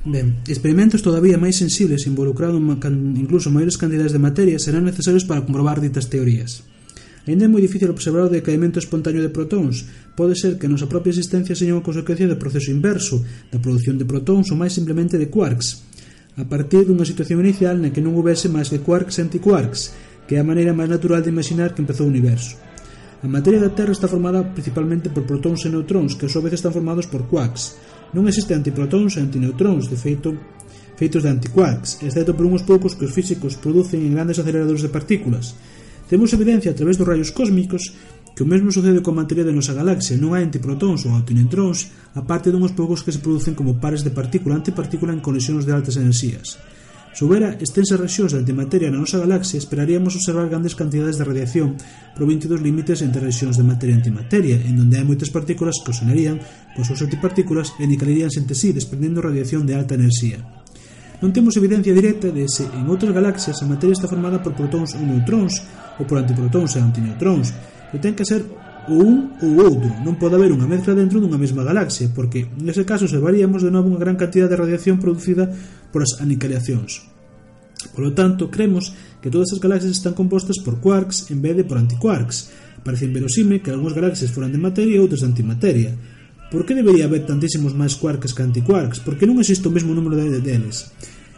Ben, 0.00 0.40
experimentos 0.48 1.04
todavía 1.04 1.36
máis 1.36 1.60
sensibles 1.60 2.08
involucrando 2.08 2.56
incluso 3.20 3.52
maiores 3.52 3.76
cantidades 3.76 4.16
de 4.16 4.24
materia 4.24 4.56
serán 4.56 4.88
necesarios 4.88 5.28
para 5.28 5.44
comprobar 5.44 5.76
ditas 5.76 6.08
teorías. 6.08 6.64
Ainda 7.28 7.44
é 7.44 7.52
moi 7.52 7.60
difícil 7.60 7.92
observar 7.92 8.24
o 8.24 8.32
decaimento 8.32 8.80
espontáneo 8.80 9.20
de 9.20 9.28
protóns. 9.28 9.84
Pode 10.16 10.40
ser 10.40 10.56
que 10.56 10.64
a 10.64 10.72
nosa 10.72 10.88
propia 10.88 11.12
existencia 11.12 11.52
seña 11.52 11.76
unha 11.76 11.84
consecuencia 11.84 12.24
do 12.24 12.40
proceso 12.40 12.72
inverso, 12.72 13.20
da 13.52 13.60
produción 13.60 14.00
de 14.00 14.08
protóns 14.08 14.48
ou 14.48 14.56
máis 14.56 14.72
simplemente 14.72 15.20
de 15.20 15.28
quarks, 15.28 15.84
a 16.40 16.48
partir 16.48 16.88
dunha 16.88 17.04
situación 17.04 17.44
inicial 17.44 17.76
na 17.76 17.92
que 17.92 18.00
non 18.00 18.16
houvese 18.16 18.48
máis 18.48 18.72
que 18.72 18.80
quarks 18.80 19.20
e 19.20 19.28
antiquarks, 19.28 19.92
que 20.24 20.34
é 20.36 20.40
a 20.40 20.48
maneira 20.48 20.72
máis 20.72 20.88
natural 20.88 21.20
de 21.20 21.28
imaginar 21.28 21.76
que 21.76 21.84
empezou 21.84 22.08
o 22.08 22.12
universo. 22.12 22.56
A 23.20 23.28
materia 23.28 23.60
da 23.60 23.68
Terra 23.76 23.92
está 23.92 24.08
formada 24.08 24.40
principalmente 24.56 25.12
por 25.12 25.28
protóns 25.28 25.60
e 25.62 25.68
neutróns, 25.68 26.16
que 26.16 26.24
a 26.24 26.32
súa 26.32 26.48
vez 26.48 26.56
están 26.56 26.72
formados 26.72 27.04
por 27.04 27.28
quarks, 27.28 27.76
Non 28.10 28.26
existen 28.26 28.58
antiprotóns 28.58 29.14
e 29.14 29.22
antineutróns, 29.22 29.86
de 29.86 29.94
feito, 29.94 30.34
feitos 30.98 31.22
de 31.22 31.30
antiquarks, 31.30 32.02
exceto 32.02 32.34
por 32.34 32.42
unhos 32.42 32.66
poucos 32.66 32.98
que 32.98 33.06
os 33.06 33.14
físicos 33.14 33.54
producen 33.54 34.02
en 34.02 34.18
grandes 34.18 34.42
aceleradores 34.42 34.82
de 34.82 34.90
partículas. 34.90 35.54
Temos 36.10 36.34
evidencia 36.34 36.74
a 36.74 36.78
través 36.78 36.98
dos 36.98 37.06
rayos 37.06 37.30
cósmicos 37.30 37.94
que 38.34 38.42
o 38.42 38.50
mesmo 38.50 38.74
sucede 38.74 38.98
coa 38.98 39.14
materia 39.14 39.46
da 39.46 39.54
nosa 39.54 39.76
galaxia, 39.76 40.18
non 40.18 40.34
hai 40.34 40.42
antiprotóns 40.42 41.06
ou 41.06 41.14
antineutrons, 41.14 41.94
aparte 42.18 42.50
dunhos 42.50 42.74
poucos 42.74 43.06
que 43.06 43.14
se 43.14 43.22
producen 43.22 43.54
como 43.54 43.78
pares 43.78 44.02
de 44.02 44.10
partícula-antipartícula 44.10 45.14
en 45.14 45.22
conexións 45.22 45.62
de 45.62 45.70
altas 45.70 45.94
enerxías. 45.94 46.58
Se 47.10 47.26
houbera 47.26 47.58
extensas 47.58 47.98
rexións 47.98 48.30
de 48.30 48.38
antimateria 48.38 48.86
na 48.86 49.02
nosa 49.02 49.18
galaxia, 49.18 49.58
esperaríamos 49.58 50.14
observar 50.14 50.46
grandes 50.46 50.78
cantidades 50.78 51.18
de 51.18 51.26
radiación 51.26 51.74
provinte 52.14 52.46
dos 52.46 52.62
límites 52.62 53.02
entre 53.02 53.18
rexións 53.18 53.58
de 53.58 53.66
materia 53.66 53.98
e 53.98 54.00
antimateria, 54.00 54.56
en 54.62 54.78
donde 54.78 54.94
hai 54.94 55.02
moitas 55.02 55.34
partículas 55.34 55.82
que 55.82 55.90
ocenarían 55.90 56.38
pois 56.78 56.86
seus 56.86 57.02
antipartículas 57.02 57.74
e 57.82 57.84
aniquilaríanse 57.84 58.38
entre 58.38 58.54
sí, 58.54 58.70
desprendendo 58.70 59.18
radiación 59.18 59.66
de 59.66 59.74
alta 59.74 59.98
enerxía. 59.98 60.38
Non 61.18 61.34
temos 61.34 61.58
evidencia 61.58 61.90
directa 61.92 62.30
de 62.30 62.46
se 62.46 62.64
en 62.70 62.86
outras 62.86 63.10
galaxias 63.10 63.58
a 63.58 63.66
materia 63.66 63.92
está 63.92 64.06
formada 64.06 64.38
por 64.38 64.54
protóns 64.54 64.94
ou 64.94 65.02
neutróns, 65.02 65.66
ou 65.98 66.06
por 66.06 66.16
antiprotóns 66.16 66.78
e 66.78 66.80
antineutróns, 66.80 67.50
pero 67.90 68.00
ten 68.00 68.14
que 68.14 68.22
ser 68.22 68.46
ou 68.90 68.98
un 69.06 69.38
ou 69.38 69.62
outro. 69.62 69.88
Non 70.02 70.18
pode 70.18 70.34
haber 70.34 70.50
unha 70.50 70.66
mezcla 70.66 70.98
dentro 70.98 71.22
dunha 71.22 71.38
mesma 71.38 71.62
galaxia, 71.62 72.10
porque 72.10 72.50
nese 72.58 72.82
caso 72.82 73.06
se 73.06 73.22
de 73.22 73.70
novo 73.70 73.86
unha 73.86 74.02
gran 74.02 74.18
cantidad 74.18 74.50
de 74.50 74.58
radiación 74.58 74.98
producida 74.98 75.46
polas 75.94 76.18
aniquilacións. 76.18 77.06
Por 77.94 78.04
lo 78.04 78.12
tanto, 78.12 78.50
cremos 78.50 78.92
que 79.22 79.30
todas 79.30 79.54
as 79.54 79.62
galaxias 79.62 79.94
están 79.94 80.12
compostas 80.12 80.58
por 80.60 80.82
quarks 80.82 81.30
en 81.30 81.40
vez 81.40 81.56
de 81.56 81.64
por 81.64 81.78
antiquarks. 81.78 82.50
Parece 82.84 83.06
inverosime 83.06 83.62
que 83.62 83.70
algunhas 83.70 83.96
galaxias 83.96 84.34
foran 84.34 84.52
de 84.52 84.60
materia 84.60 84.98
e 84.98 85.02
outras 85.02 85.22
de 85.22 85.30
antimateria. 85.30 85.94
Por 86.50 86.66
que 86.66 86.74
debería 86.74 87.06
haber 87.06 87.24
tantísimos 87.24 87.72
máis 87.78 87.94
quarks 87.94 88.34
que 88.34 88.42
antiquarks? 88.42 89.00
Por 89.00 89.14
que 89.14 89.24
non 89.24 89.38
existe 89.38 89.70
o 89.70 89.72
mesmo 89.72 89.94
número 89.94 90.18
de 90.18 90.42
deles? 90.42 90.90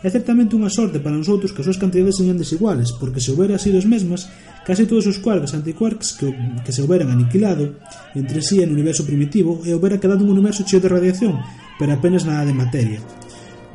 É 0.02 0.10
certamente 0.10 0.58
unha 0.58 0.66
sorte 0.66 0.98
para 0.98 1.14
nos 1.14 1.30
outros 1.30 1.54
que 1.54 1.62
as 1.62 1.66
súas 1.70 1.78
cantidades 1.78 2.18
señan 2.18 2.34
desiguales, 2.34 2.90
porque 2.98 3.22
se 3.22 3.30
houbera 3.30 3.54
sido 3.54 3.78
as 3.78 3.86
mesmas, 3.86 4.26
case 4.66 4.90
todos 4.90 5.06
os 5.06 5.22
quarks 5.22 5.54
e 5.54 5.62
antiquarks 5.62 6.18
que, 6.18 6.26
que 6.66 6.74
se 6.74 6.82
houberan 6.82 7.14
aniquilado 7.14 7.78
entre 8.18 8.42
sí 8.42 8.58
en 8.58 8.70
o 8.70 8.74
universo 8.74 9.06
primitivo 9.06 9.62
e 9.62 9.70
houbera 9.70 10.02
quedado 10.02 10.26
un 10.26 10.34
universo 10.34 10.66
cheo 10.66 10.82
de 10.82 10.90
radiación, 10.90 11.38
pero 11.78 11.94
apenas 11.94 12.26
nada 12.26 12.42
de 12.42 12.50
materia. 12.50 12.98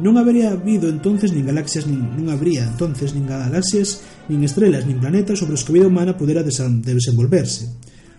Non 0.04 0.20
habería 0.20 0.52
habido 0.52 0.92
entonces 0.92 1.32
nin 1.32 1.48
galaxias 1.48 1.88
nin, 1.88 2.04
non 2.20 2.28
habría 2.28 2.68
entonces 2.68 3.16
nin 3.16 3.24
galaxias, 3.24 4.04
nin 4.28 4.44
estrelas, 4.44 4.84
nin 4.84 5.00
planetas 5.00 5.40
sobre 5.40 5.56
os 5.56 5.64
que 5.64 5.72
a 5.72 5.78
vida 5.80 5.88
humana 5.88 6.20
pudera 6.20 6.44
desenvolverse. 6.44 7.72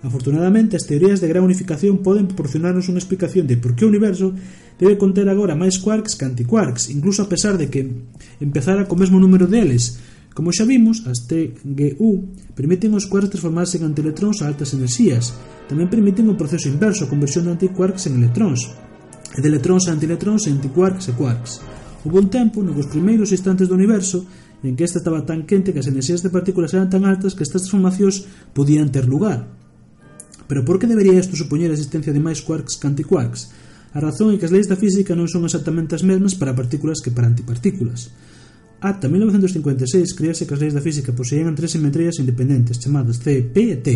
Afortunadamente, 0.02 0.78
as 0.78 0.86
teorías 0.86 1.18
de 1.18 1.26
gran 1.26 1.42
unificación 1.42 2.06
poden 2.06 2.30
proporcionarnos 2.30 2.86
unha 2.86 3.02
explicación 3.02 3.50
de 3.50 3.58
por 3.58 3.74
que 3.74 3.82
o 3.82 3.90
universo 3.90 4.30
debe 4.78 4.96
conter 4.96 5.26
agora 5.26 5.58
máis 5.58 5.76
quarks 5.82 6.14
que 6.14 6.24
antiquarks, 6.24 6.88
incluso 6.88 7.26
a 7.26 7.28
pesar 7.28 7.58
de 7.58 7.66
que 7.66 7.82
empezara 8.38 8.86
co 8.86 8.94
mesmo 8.94 9.18
número 9.18 9.50
deles. 9.50 9.98
Como 10.32 10.54
xa 10.54 10.62
vimos, 10.62 11.02
as 11.10 11.26
TGU 11.26 12.54
permiten 12.54 12.94
os 12.94 13.10
quarks 13.10 13.34
transformarse 13.34 13.82
en 13.82 13.90
antielectróns 13.90 14.38
a 14.38 14.46
altas 14.46 14.70
enerxías. 14.70 15.34
Tamén 15.66 15.90
permiten 15.90 16.30
o 16.30 16.38
proceso 16.38 16.70
inverso, 16.70 17.04
a 17.04 17.10
conversión 17.10 17.50
de 17.50 17.58
antiquarks 17.58 18.06
en 18.06 18.22
electróns, 18.22 18.70
e 19.34 19.42
de 19.42 19.50
electróns 19.50 19.90
a 19.90 19.98
antielectróns 19.98 20.46
e 20.46 20.54
antiquarks 20.54 21.10
e 21.10 21.12
quarks. 21.18 21.58
Houve 22.06 22.22
un 22.22 22.30
tempo 22.30 22.62
no 22.62 22.70
que 22.70 22.86
os 22.86 22.92
primeiros 22.94 23.34
instantes 23.34 23.66
do 23.66 23.74
universo 23.74 24.22
en 24.62 24.78
que 24.78 24.86
esta 24.86 25.02
estaba 25.02 25.26
tan 25.26 25.42
quente 25.42 25.74
que 25.74 25.82
as 25.82 25.90
enerxías 25.90 26.22
de 26.22 26.30
partículas 26.30 26.70
eran 26.70 26.86
tan 26.86 27.02
altas 27.02 27.34
que 27.34 27.42
estas 27.42 27.66
transformacións 27.66 28.26
podían 28.54 28.94
ter 28.94 29.10
lugar. 29.10 29.50
Pero 30.46 30.64
por 30.64 30.78
que 30.78 30.86
debería 30.86 31.18
isto 31.18 31.34
supoñer 31.34 31.70
a 31.70 31.76
existencia 31.76 32.14
de 32.14 32.22
máis 32.22 32.40
quarks 32.40 32.78
que 32.78 32.86
antiquarks? 32.86 33.67
A 33.96 34.00
razón 34.04 34.34
é 34.34 34.36
que 34.36 34.44
as 34.44 34.52
leis 34.52 34.68
da 34.68 34.76
física 34.76 35.16
non 35.16 35.30
son 35.32 35.48
exactamente 35.48 35.96
as 35.96 36.04
mesmas 36.04 36.36
para 36.36 36.52
partículas 36.52 37.00
que 37.00 37.08
para 37.08 37.28
antipartículas. 37.28 38.12
Ata 38.84 39.08
1956 39.08 40.14
crease 40.14 40.44
que 40.44 40.54
as 40.54 40.60
leis 40.60 40.76
da 40.76 40.84
física 40.84 41.16
poseían 41.16 41.56
tres 41.56 41.72
simetrías 41.72 42.20
independentes 42.20 42.78
chamadas 42.78 43.18
C, 43.18 43.42
P 43.42 43.56
e 43.72 43.76
T. 43.80 43.88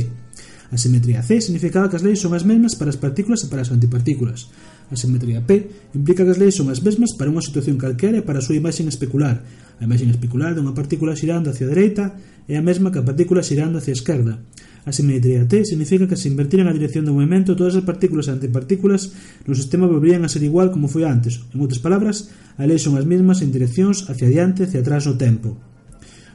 A 0.72 0.80
simetría 0.80 1.20
C 1.20 1.44
significaba 1.44 1.92
que 1.92 2.00
as 2.00 2.02
leis 2.02 2.16
son 2.16 2.32
as 2.32 2.48
mesmas 2.48 2.72
para 2.72 2.88
as 2.88 2.96
partículas 2.96 3.44
e 3.44 3.52
para 3.52 3.60
as 3.60 3.68
antipartículas. 3.68 4.48
A 4.88 4.96
simetría 4.96 5.44
P 5.44 5.68
implica 5.92 6.24
que 6.24 6.32
as 6.32 6.40
leis 6.40 6.56
son 6.56 6.72
as 6.72 6.80
mesmas 6.80 7.12
para 7.12 7.28
unha 7.28 7.44
situación 7.44 7.76
calquera 7.76 8.18
e 8.18 8.26
para 8.26 8.40
a 8.40 8.44
súa 8.44 8.56
imaxen 8.56 8.88
especular. 8.88 9.44
A 9.76 9.84
imaxen 9.84 10.08
especular 10.08 10.56
dunha 10.56 10.72
partícula 10.72 11.12
xirando 11.12 11.52
hacia 11.52 11.68
a 11.68 11.72
dereita 11.76 12.16
é 12.48 12.56
a 12.56 12.64
mesma 12.64 12.88
que 12.88 12.98
a 12.98 13.04
partícula 13.04 13.44
xirando 13.44 13.76
hacia 13.76 13.92
a 13.92 13.98
esquerda. 14.00 14.40
A 14.84 14.90
simetría 14.90 15.46
T 15.46 15.62
significa 15.62 16.10
que 16.10 16.18
se 16.18 16.26
invertira 16.26 16.66
a 16.66 16.74
dirección 16.74 17.06
do 17.06 17.14
movimento 17.14 17.54
todas 17.54 17.78
as 17.78 17.86
partículas 17.86 18.26
e 18.26 18.34
antipartículas 18.34 19.14
no 19.46 19.54
sistema 19.54 19.86
volverían 19.86 20.26
a 20.26 20.32
ser 20.32 20.42
igual 20.42 20.74
como 20.74 20.90
foi 20.90 21.06
antes. 21.06 21.38
En 21.54 21.62
outras 21.62 21.78
palabras, 21.78 22.34
a 22.58 22.66
lei 22.66 22.82
son 22.82 22.98
as 22.98 23.06
mesmas 23.06 23.46
en 23.46 23.54
direccións 23.54 24.10
hacia 24.10 24.26
adiante 24.26 24.62
e 24.62 24.66
hacia 24.66 24.82
atrás 24.82 25.06
no 25.06 25.14
tempo. 25.14 25.54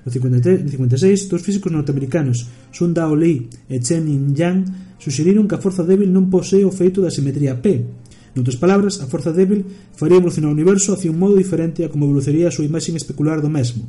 No 0.08 0.10
53, 0.16 0.64
56, 0.64 1.28
dos 1.28 1.44
físicos 1.44 1.76
norteamericanos 1.76 2.48
Sun 2.72 2.96
Dao 2.96 3.12
Lee 3.12 3.52
e 3.68 3.84
Chen 3.84 4.08
Yin 4.08 4.32
Yang 4.32 4.96
suxeriron 4.96 5.44
que 5.44 5.60
a 5.60 5.64
forza 5.64 5.84
débil 5.84 6.08
non 6.08 6.32
posee 6.32 6.64
o 6.64 6.72
feito 6.72 7.04
da 7.04 7.12
simetría 7.12 7.60
P. 7.60 7.84
Noutras 8.32 8.56
palabras, 8.56 9.04
a 9.04 9.12
forza 9.12 9.36
débil 9.36 9.68
faría 9.92 10.24
evolucionar 10.24 10.48
o 10.48 10.56
universo 10.56 10.96
hacia 10.96 11.12
un 11.12 11.20
modo 11.20 11.36
diferente 11.36 11.84
a 11.84 11.92
como 11.92 12.08
evolucionaría 12.08 12.48
a 12.48 12.56
súa 12.56 12.64
imaxe 12.64 12.96
especular 12.96 13.44
do 13.44 13.52
mesmo. 13.52 13.84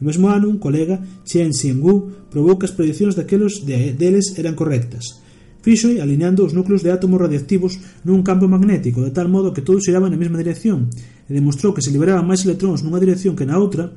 No 0.00 0.08
mesmo 0.08 0.32
ano, 0.32 0.48
un 0.48 0.56
colega, 0.56 0.98
Chen 1.28 1.52
Xingwu, 1.52 2.28
probou 2.32 2.56
que 2.56 2.64
as 2.64 2.72
predicións 2.72 3.14
daquelos 3.14 3.68
de, 3.68 3.92
deles 3.92 4.32
eran 4.40 4.56
correctas. 4.56 5.20
Fixo 5.60 5.92
alineando 6.00 6.40
os 6.40 6.56
núcleos 6.56 6.80
de 6.80 6.88
átomos 6.88 7.20
radioactivos 7.20 7.76
nun 8.08 8.24
campo 8.24 8.48
magnético, 8.48 9.04
de 9.04 9.12
tal 9.12 9.28
modo 9.28 9.52
que 9.52 9.60
todos 9.60 9.84
xiraban 9.84 10.08
na 10.08 10.16
mesma 10.16 10.40
dirección, 10.40 10.88
e 11.28 11.36
demostrou 11.36 11.76
que 11.76 11.84
se 11.84 11.92
liberaban 11.92 12.24
máis 12.24 12.48
electróns 12.48 12.80
nunha 12.80 12.96
dirección 12.96 13.36
que 13.36 13.44
na 13.44 13.60
outra. 13.60 13.92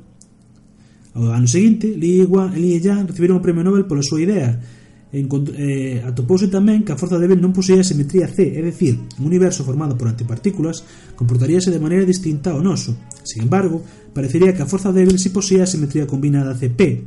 Ao 1.16 1.32
ano 1.32 1.48
seguinte, 1.48 1.88
Li 1.88 2.20
Hua 2.20 2.52
e 2.52 2.60
Li 2.60 2.76
Yang 2.76 3.16
recibiron 3.16 3.40
o 3.40 3.44
Premio 3.44 3.64
Nobel 3.64 3.88
pola 3.88 4.04
súa 4.04 4.20
idea, 4.20 4.60
eh, 5.14 6.02
atopouse 6.02 6.50
tamén 6.50 6.82
que 6.82 6.90
a 6.90 6.98
forza 6.98 7.22
débil 7.22 7.38
non 7.38 7.54
poseía 7.54 7.86
simetría 7.86 8.26
C, 8.26 8.58
é 8.58 8.60
dicir, 8.60 8.98
un 8.98 9.30
universo 9.30 9.62
formado 9.62 9.94
por 9.94 10.10
antipartículas 10.10 10.82
comportaríase 11.14 11.70
de 11.70 11.78
maneira 11.78 12.02
distinta 12.02 12.50
ao 12.50 12.60
noso. 12.60 12.98
Sin 13.22 13.46
embargo, 13.46 13.78
parecería 14.10 14.52
que 14.52 14.66
a 14.66 14.70
forza 14.70 14.90
débil 14.90 15.22
si 15.22 15.30
poseía 15.30 15.64
a 15.64 15.70
simetría 15.70 16.10
combinada 16.10 16.58
CP, 16.58 17.06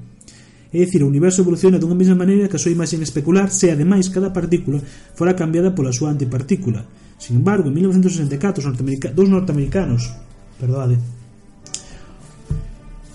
É 0.68 0.84
dicir, 0.84 1.00
o 1.00 1.08
universo 1.08 1.40
evoluciona 1.42 1.80
dunha 1.80 1.96
mesma 1.96 2.20
maneira 2.20 2.52
que 2.52 2.60
a 2.60 2.62
súa 2.62 2.76
imaxe 2.76 3.00
especular 3.00 3.48
se 3.56 3.72
ademais 3.72 4.12
cada 4.12 4.36
partícula 4.36 4.84
fora 5.16 5.32
cambiada 5.32 5.72
pola 5.72 5.96
súa 5.96 6.12
antipartícula. 6.12 6.84
Sin 7.16 7.40
embargo, 7.40 7.72
en 7.72 7.80
1964, 7.80 8.60
os 8.60 8.68
norteamerica 8.68 9.10
dos 9.16 9.32
norteamericanos, 9.32 10.12
perdoade, 10.60 11.00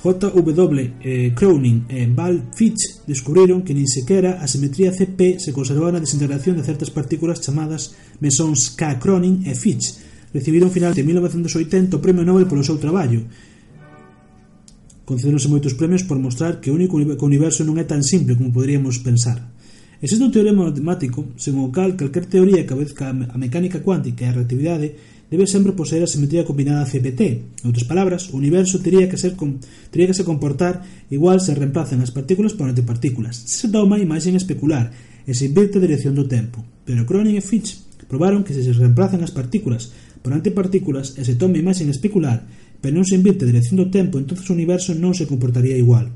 J.W. 0.02 0.94
Eh, 0.98 1.30
Cronin 1.32 1.86
e 1.86 2.02
eh, 2.02 2.10
Val 2.10 2.50
Fitch 2.50 3.06
descubriron 3.06 3.62
que 3.62 3.70
nin 3.70 3.86
sequera 3.86 4.42
a 4.42 4.50
simetría 4.50 4.90
CP 4.90 5.38
se 5.38 5.54
conservaba 5.54 5.94
na 5.94 6.02
desintegración 6.02 6.58
de 6.58 6.66
certas 6.66 6.90
partículas 6.90 7.38
chamadas 7.38 7.94
mesóns 8.18 8.74
K. 8.74 8.98
Cronin 8.98 9.46
e 9.46 9.54
Fitch. 9.54 10.02
Recibiron 10.34 10.74
final 10.74 10.90
de 10.90 11.06
1980 11.06 11.94
o 11.94 12.02
Premio 12.02 12.26
Nobel 12.26 12.50
polo 12.50 12.66
seu 12.66 12.82
traballo. 12.82 13.22
Concedéronse 15.06 15.46
moitos 15.46 15.78
premios 15.78 16.02
por 16.02 16.18
mostrar 16.18 16.58
que 16.58 16.74
o 16.74 16.76
único 16.76 16.98
universo 16.98 17.62
non 17.62 17.78
é 17.78 17.86
tan 17.86 18.02
simple 18.02 18.34
como 18.34 18.50
poderíamos 18.50 18.98
pensar. 19.06 19.38
Existe 20.02 20.26
un 20.26 20.34
teorema 20.34 20.66
matemático, 20.66 21.30
según 21.38 21.70
o 21.70 21.70
cal 21.70 21.94
calquer 21.94 22.26
teoría 22.26 22.66
que 22.66 22.74
abezca 22.74 23.14
a 23.14 23.38
mecánica 23.38 23.86
cuántica 23.86 24.26
e 24.26 24.28
a 24.30 24.34
relatividade 24.34 24.98
debe 25.32 25.48
sempre 25.48 25.72
poseer 25.72 26.04
a 26.04 26.12
simetría 26.12 26.44
combinada 26.44 26.84
CPT. 26.84 27.20
En 27.64 27.72
outras 27.72 27.88
palabras, 27.88 28.28
o 28.28 28.36
universo 28.36 28.84
teria 28.84 29.08
que 29.08 29.16
ser 29.16 29.32
con, 29.32 29.64
teria 29.88 30.12
que 30.12 30.18
se 30.18 30.28
comportar 30.28 30.84
igual 31.08 31.40
se 31.40 31.56
reemplazan 31.56 32.04
as 32.04 32.12
partículas 32.12 32.52
por 32.52 32.68
antipartículas. 32.68 33.40
Se 33.48 33.72
toma 33.72 33.96
a 33.96 34.04
imaxen 34.04 34.36
especular 34.36 34.92
e 35.24 35.32
se 35.32 35.48
inverte 35.48 35.80
a 35.80 35.84
dirección 35.88 36.12
do 36.12 36.28
tempo. 36.28 36.60
Pero 36.84 37.08
Cronin 37.08 37.40
e 37.40 37.40
Fitch 37.40 37.80
probaron 38.12 38.44
que 38.44 38.52
se 38.52 38.60
se 38.60 38.76
reemplazan 38.76 39.24
as 39.24 39.32
partículas 39.32 39.96
por 40.20 40.36
antipartículas 40.36 41.16
e 41.16 41.24
se 41.24 41.40
tome 41.40 41.64
imaxen 41.64 41.88
especular, 41.88 42.44
pero 42.84 42.92
non 42.92 43.08
se 43.08 43.16
invierte 43.16 43.48
a 43.48 43.50
dirección 43.56 43.80
do 43.80 43.88
tempo, 43.88 44.20
entonces 44.20 44.44
o 44.44 44.52
universo 44.52 44.92
non 44.92 45.16
se 45.16 45.24
comportaría 45.24 45.80
igual. 45.80 46.12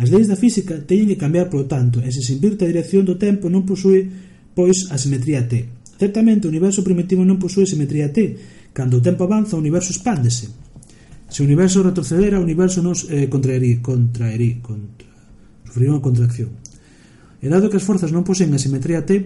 As 0.00 0.08
leis 0.08 0.32
da 0.32 0.40
física 0.40 0.80
teñen 0.80 1.12
que 1.12 1.20
cambiar, 1.20 1.52
polo 1.52 1.68
tanto, 1.68 2.00
e 2.00 2.08
se 2.08 2.24
se 2.24 2.32
invirte 2.32 2.64
a 2.64 2.72
dirección 2.72 3.04
do 3.04 3.20
tempo 3.20 3.52
non 3.52 3.68
posúe 3.68 4.08
pois 4.56 4.88
a 4.88 4.96
simetría 4.96 5.44
T. 5.44 5.83
Certamente 5.98 6.46
o 6.46 6.52
universo 6.52 6.82
primitivo 6.82 7.22
non 7.22 7.38
posúe 7.38 7.66
simetría 7.68 8.10
T. 8.10 8.38
Cando 8.74 8.98
o 8.98 9.04
tempo 9.04 9.24
avanza, 9.24 9.54
o 9.54 9.62
universo 9.62 9.94
expándese. 9.94 10.50
Se 11.30 11.42
o 11.42 11.46
universo 11.46 11.86
retrocedera, 11.86 12.38
o 12.38 12.46
universo 12.46 12.82
nos 12.82 13.06
eh, 13.06 13.30
contraerí, 13.30 13.78
contraerí, 13.78 14.58
contra, 14.58 15.06
sufriría 15.66 15.94
unha 15.94 16.02
contracción. 16.02 16.50
E 17.38 17.46
dado 17.46 17.70
que 17.70 17.78
as 17.78 17.86
forzas 17.86 18.10
non 18.10 18.26
poseen 18.26 18.50
a 18.54 18.58
simetría 18.58 19.06
T, 19.06 19.22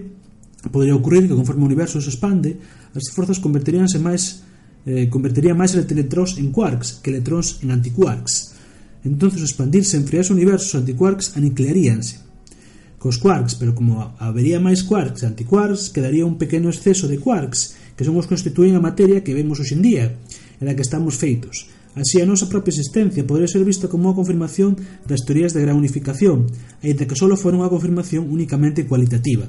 podría 0.69 0.93
ocurrir 0.93 1.25
que 1.25 1.37
conforme 1.37 1.65
o 1.65 1.69
universo 1.69 1.97
se 1.97 2.13
expande, 2.13 2.57
as 2.93 3.09
forzas 3.09 3.41
converteríanse 3.41 3.97
máis 3.97 4.45
eh, 4.85 5.09
convertería 5.09 5.57
máis 5.57 5.73
electróns 5.73 6.37
en 6.37 6.53
quarks 6.53 7.01
que 7.01 7.09
electróns 7.09 7.61
en 7.65 7.73
antiquarks. 7.73 8.55
Entón, 9.05 9.31
expandirse 9.33 9.95
en 9.95 10.03
frías 10.03 10.29
universos, 10.29 10.75
antiquarks 10.75 11.33
aniquilaríanse 11.39 12.28
cos 12.99 13.17
quarks, 13.17 13.55
pero 13.55 13.73
como 13.73 14.13
habería 14.19 14.59
máis 14.59 14.83
quarks 14.83 15.23
e 15.23 15.31
antiquarks, 15.31 15.89
quedaría 15.89 16.27
un 16.27 16.35
pequeno 16.35 16.67
exceso 16.67 17.07
de 17.07 17.17
quarks, 17.17 17.79
que 17.95 18.03
son 18.03 18.19
os 18.19 18.27
que 18.27 18.35
constituen 18.35 18.75
a 18.75 18.83
materia 18.83 19.23
que 19.23 19.33
vemos 19.33 19.63
hoxendía, 19.63 20.19
en 20.59 20.67
a 20.67 20.75
que 20.75 20.83
estamos 20.83 21.15
feitos. 21.15 21.71
Así, 21.95 22.21
a 22.21 22.27
nosa 22.27 22.51
propia 22.51 22.75
existencia 22.75 23.25
podría 23.25 23.47
ser 23.47 23.63
vista 23.63 23.87
como 23.87 24.11
unha 24.11 24.19
confirmación 24.19 24.75
das 25.07 25.23
teorías 25.23 25.55
de 25.55 25.63
gran 25.63 25.79
unificación, 25.79 26.51
aínda 26.83 27.07
que 27.07 27.17
só 27.17 27.25
fora 27.39 27.57
unha 27.57 27.71
confirmación 27.71 28.27
únicamente 28.27 28.85
cualitativa. 28.85 29.47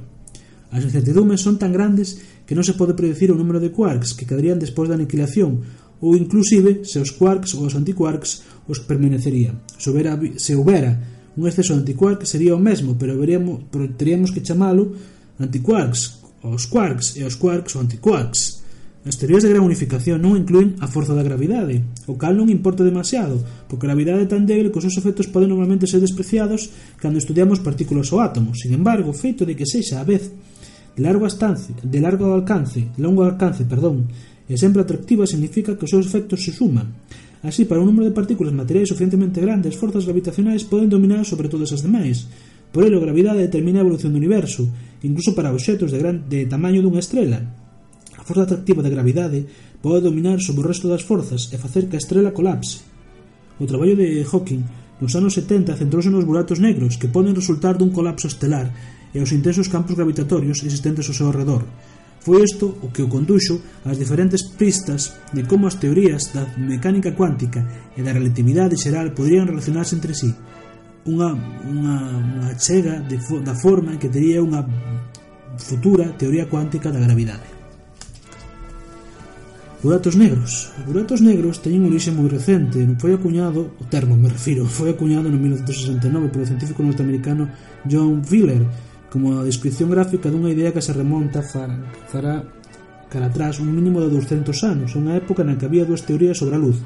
As 0.70 0.86
incertidumes 0.86 1.42
son 1.42 1.58
tan 1.58 1.74
grandes 1.74 2.22
que 2.46 2.54
non 2.54 2.62
se 2.62 2.78
pode 2.78 2.94
predecir 2.94 3.34
o 3.34 3.38
número 3.38 3.58
de 3.58 3.74
quarks 3.74 4.14
que 4.14 4.24
quedarían 4.24 4.62
despois 4.62 4.86
da 4.86 4.94
aniquilación, 4.94 5.66
ou 5.98 6.14
inclusive 6.14 6.86
se 6.86 7.02
os 7.02 7.10
quarks 7.10 7.58
ou 7.58 7.66
os 7.66 7.74
antiquarks 7.74 8.46
os 8.70 8.78
permanecerían, 8.78 9.60
se 9.76 9.90
houbera, 9.90 10.14
se 10.38 10.54
houbera 10.54 11.19
un 11.36 11.46
exceso 11.46 11.74
de 11.74 11.86
antiquark 11.86 12.26
sería 12.26 12.54
o 12.54 12.60
mesmo, 12.60 12.96
pero, 12.98 13.14
veríamos, 13.18 13.62
pero 13.70 13.86
teríamos 13.94 14.32
que 14.34 14.42
chamalo 14.42 14.92
antiquarks, 15.38 16.20
os 16.42 16.66
quarks 16.66 17.16
e 17.16 17.22
os 17.22 17.36
quarks 17.36 17.76
ou 17.76 17.82
antiquarks. 17.82 18.60
As 19.00 19.16
teorías 19.16 19.40
de 19.40 19.48
gran 19.48 19.64
unificación 19.64 20.20
non 20.20 20.36
incluen 20.36 20.76
a 20.84 20.86
forza 20.90 21.16
da 21.16 21.24
gravidade, 21.24 21.80
o 22.04 22.20
cal 22.20 22.36
non 22.36 22.52
importa 22.52 22.84
demasiado, 22.84 23.40
porque 23.64 23.88
a 23.88 23.88
gravidade 23.88 24.28
é 24.28 24.28
tan 24.28 24.44
débil 24.44 24.68
que 24.68 24.76
os 24.76 24.84
seus 24.84 25.00
efectos 25.00 25.30
poden 25.32 25.48
normalmente 25.48 25.88
ser 25.88 26.04
despreciados 26.04 26.68
cando 27.00 27.16
estudiamos 27.16 27.64
partículas 27.64 28.12
ou 28.12 28.20
átomos. 28.20 28.60
Sin 28.60 28.76
embargo, 28.76 29.08
o 29.08 29.16
feito 29.16 29.48
de 29.48 29.56
que 29.56 29.64
sexa 29.64 30.04
a 30.04 30.04
vez 30.04 30.28
de 30.28 31.00
largo 31.00 31.24
alcance, 31.24 31.72
de 31.80 31.98
largo 32.02 32.28
alcance, 32.28 32.92
longo 33.00 33.24
alcance, 33.24 33.64
perdón, 33.64 34.04
e 34.44 34.60
sempre 34.60 34.84
atractiva 34.84 35.24
significa 35.24 35.78
que 35.78 35.88
os 35.88 35.92
seus 35.94 36.04
efectos 36.04 36.44
se 36.44 36.52
suman 36.52 36.92
Así, 37.40 37.64
para 37.64 37.80
un 37.80 37.88
número 37.88 38.04
de 38.04 38.16
partículas 38.16 38.52
materiais 38.52 38.92
suficientemente 38.92 39.40
grandes, 39.40 39.76
forzas 39.80 40.04
gravitacionais 40.04 40.68
poden 40.68 40.92
dominar 40.92 41.24
sobre 41.24 41.48
todas 41.48 41.72
as 41.72 41.80
demais. 41.80 42.28
Por 42.68 42.84
ello, 42.84 43.00
a 43.00 43.06
gravidade 43.08 43.40
determina 43.40 43.80
a 43.80 43.84
evolución 43.84 44.12
do 44.12 44.20
universo, 44.20 44.68
incluso 45.00 45.32
para 45.32 45.48
obxetos 45.48 45.88
de, 45.88 45.98
gran, 45.98 46.28
de 46.28 46.44
tamaño 46.44 46.84
dunha 46.84 47.00
estrela. 47.00 47.40
A 48.20 48.22
forza 48.28 48.44
atractiva 48.44 48.84
da 48.84 48.92
gravidade 48.92 49.48
pode 49.80 50.04
dominar 50.04 50.38
sobre 50.44 50.62
o 50.62 50.68
resto 50.68 50.84
das 50.84 51.00
forzas 51.00 51.48
e 51.48 51.56
facer 51.56 51.88
que 51.88 51.96
a 51.96 52.02
estrela 52.02 52.36
colapse. 52.36 52.84
O 53.56 53.64
traballo 53.64 53.96
de 53.96 54.20
Hawking 54.28 54.60
nos 55.00 55.16
anos 55.16 55.32
70 55.32 55.80
centrouse 55.80 56.12
nos 56.12 56.28
buratos 56.28 56.60
negros 56.60 57.00
que 57.00 57.08
poden 57.08 57.32
resultar 57.32 57.80
dun 57.80 57.88
colapso 57.88 58.28
estelar 58.28 58.68
e 59.10 59.18
aos 59.18 59.32
intensos 59.32 59.72
campos 59.72 59.96
gravitatorios 59.96 60.60
existentes 60.60 61.08
ao 61.08 61.16
seu 61.16 61.32
redor, 61.32 61.64
Foi 62.20 62.44
isto 62.44 62.76
o 62.84 62.92
que 62.92 63.00
o 63.00 63.08
conduxo 63.08 63.64
ás 63.88 63.96
diferentes 63.96 64.44
pistas 64.44 65.16
de 65.32 65.48
como 65.48 65.64
as 65.64 65.80
teorías 65.80 66.36
da 66.36 66.44
mecánica 66.60 67.16
cuántica 67.16 67.64
e 67.96 68.04
da 68.04 68.12
relatividade 68.12 68.76
xeral 68.76 69.16
podrían 69.16 69.48
relacionarse 69.48 69.96
entre 69.96 70.12
sí. 70.12 70.28
Unha, 71.08 71.32
unha, 71.64 71.96
unha 72.20 72.48
chega 72.60 73.00
de, 73.00 73.16
da 73.40 73.56
forma 73.56 73.96
que 73.96 74.12
tería 74.12 74.44
unha 74.44 74.60
futura 75.56 76.12
teoría 76.20 76.44
cuántica 76.44 76.92
da 76.92 77.00
gravidade. 77.00 77.60
Buratos 79.80 80.12
negros. 80.12 80.76
Os 80.76 80.84
buratos 80.84 81.24
negros 81.24 81.64
teñen 81.64 81.88
un 81.88 81.96
orixe 81.96 82.12
moi 82.12 82.28
recente. 82.28 82.84
non 82.84 83.00
Foi 83.00 83.16
acuñado, 83.16 83.72
o 83.80 83.84
termo 83.88 84.12
me 84.12 84.28
refiro, 84.28 84.68
foi 84.68 84.92
acuñado 84.92 85.32
no 85.32 85.40
1969 85.40 86.28
polo 86.28 86.44
científico 86.44 86.84
norteamericano 86.84 87.48
John 87.88 88.20
Wheeler, 88.28 88.60
como 89.10 89.36
a 89.36 89.44
descripción 89.44 89.90
gráfica 89.90 90.30
dunha 90.30 90.54
idea 90.54 90.72
que 90.72 90.80
se 90.80 90.94
remonta 90.94 91.42
fará, 91.42 91.76
fará 92.06 92.46
cara 93.10 93.26
atrás 93.26 93.58
un 93.58 93.74
mínimo 93.74 94.00
de 94.00 94.08
200 94.08 94.54
anos, 94.64 94.94
unha 94.94 95.18
época 95.18 95.42
na 95.42 95.58
que 95.58 95.66
había 95.66 95.84
dúas 95.84 96.06
teorías 96.06 96.38
sobre 96.38 96.54
a 96.54 96.62
luz, 96.62 96.78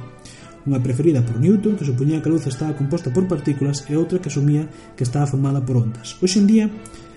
unha 0.64 0.80
preferida 0.80 1.20
por 1.20 1.36
Newton, 1.36 1.76
que 1.76 1.84
supoñía 1.84 2.24
que 2.24 2.32
a 2.32 2.34
luz 2.34 2.48
estaba 2.48 2.72
composta 2.72 3.12
por 3.12 3.28
partículas, 3.28 3.84
e 3.86 3.94
outra 4.00 4.16
que 4.16 4.32
asumía 4.32 4.64
que 4.96 5.04
estaba 5.04 5.28
formada 5.28 5.60
por 5.60 5.76
ondas. 5.76 6.16
Hoxe 6.24 6.40
en 6.40 6.48
día, 6.48 6.66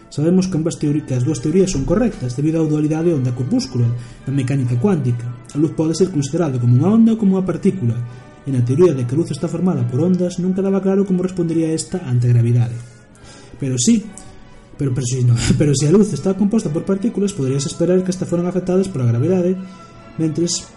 Sabemos 0.09 0.47
que 0.47 0.55
ambas 0.55 0.79
que 0.79 0.87
as 0.87 1.23
dúas 1.27 1.43
teorías 1.43 1.75
son 1.75 1.83
correctas 1.83 2.31
debido 2.39 2.63
á 2.63 2.63
dualidade 2.63 3.11
onda-corpúsculo 3.11 3.91
na 4.23 4.31
mecánica 4.31 4.79
cuántica. 4.79 5.27
A 5.51 5.59
luz 5.59 5.75
pode 5.75 5.99
ser 5.99 6.07
considerada 6.15 6.55
como 6.63 6.79
unha 6.79 6.95
onda 6.95 7.11
ou 7.11 7.19
como 7.19 7.35
unha 7.35 7.43
partícula, 7.43 7.99
e 8.47 8.49
na 8.55 8.63
teoría 8.63 8.95
de 8.95 9.03
que 9.03 9.11
a 9.11 9.19
luz 9.19 9.35
está 9.35 9.51
formada 9.51 9.83
por 9.83 9.99
ondas 9.99 10.39
nunca 10.39 10.63
daba 10.63 10.79
claro 10.79 11.03
como 11.03 11.27
respondería 11.27 11.75
esta 11.75 11.99
ante 12.07 12.31
a 12.31 12.33
gravidade. 12.33 12.79
Pero 13.59 13.75
sí, 13.75 14.07
Pero, 14.77 14.93
pero, 14.93 15.05
si 15.05 15.24
no, 15.24 15.36
pero 15.60 15.74
se 15.74 15.88
a 15.88 15.91
luz 15.91 16.13
está 16.13 16.38
composta 16.38 16.69
por 16.69 16.86
partículas, 16.86 17.34
poderías 17.34 17.65
esperar 17.65 18.03
que 18.03 18.12
estas 18.12 18.29
foran 18.29 18.46
afectadas 18.46 18.88
pola 18.88 19.10
gravedade, 19.10 19.57
mentres 20.22 20.69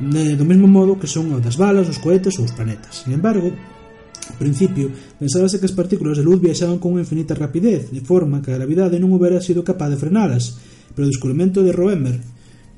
do 0.00 0.44
mesmo 0.44 0.66
modo 0.66 0.98
que 0.98 1.06
son 1.06 1.30
as 1.38 1.54
balas, 1.54 1.86
os 1.86 2.02
cohetes 2.02 2.34
ou 2.42 2.44
os 2.44 2.52
planetas. 2.52 3.06
Sin 3.06 3.14
embargo, 3.14 3.54
ao 3.54 4.36
principio, 4.40 4.90
pensábase 5.22 5.62
que 5.62 5.68
as 5.70 5.76
partículas 5.76 6.18
de 6.18 6.26
luz 6.26 6.42
viaxaban 6.42 6.82
con 6.82 6.98
infinita 6.98 7.38
rapidez, 7.38 7.94
de 7.94 8.02
forma 8.02 8.42
que 8.42 8.50
a 8.50 8.58
gravidade 8.58 8.98
non 8.98 9.14
houbera 9.14 9.38
sido 9.38 9.62
capaz 9.62 9.94
de 9.94 10.00
frenalas, 10.00 10.58
pero 10.92 11.06
o 11.06 11.10
descubrimento 11.10 11.62
de 11.62 11.70
Roemer 11.70 12.18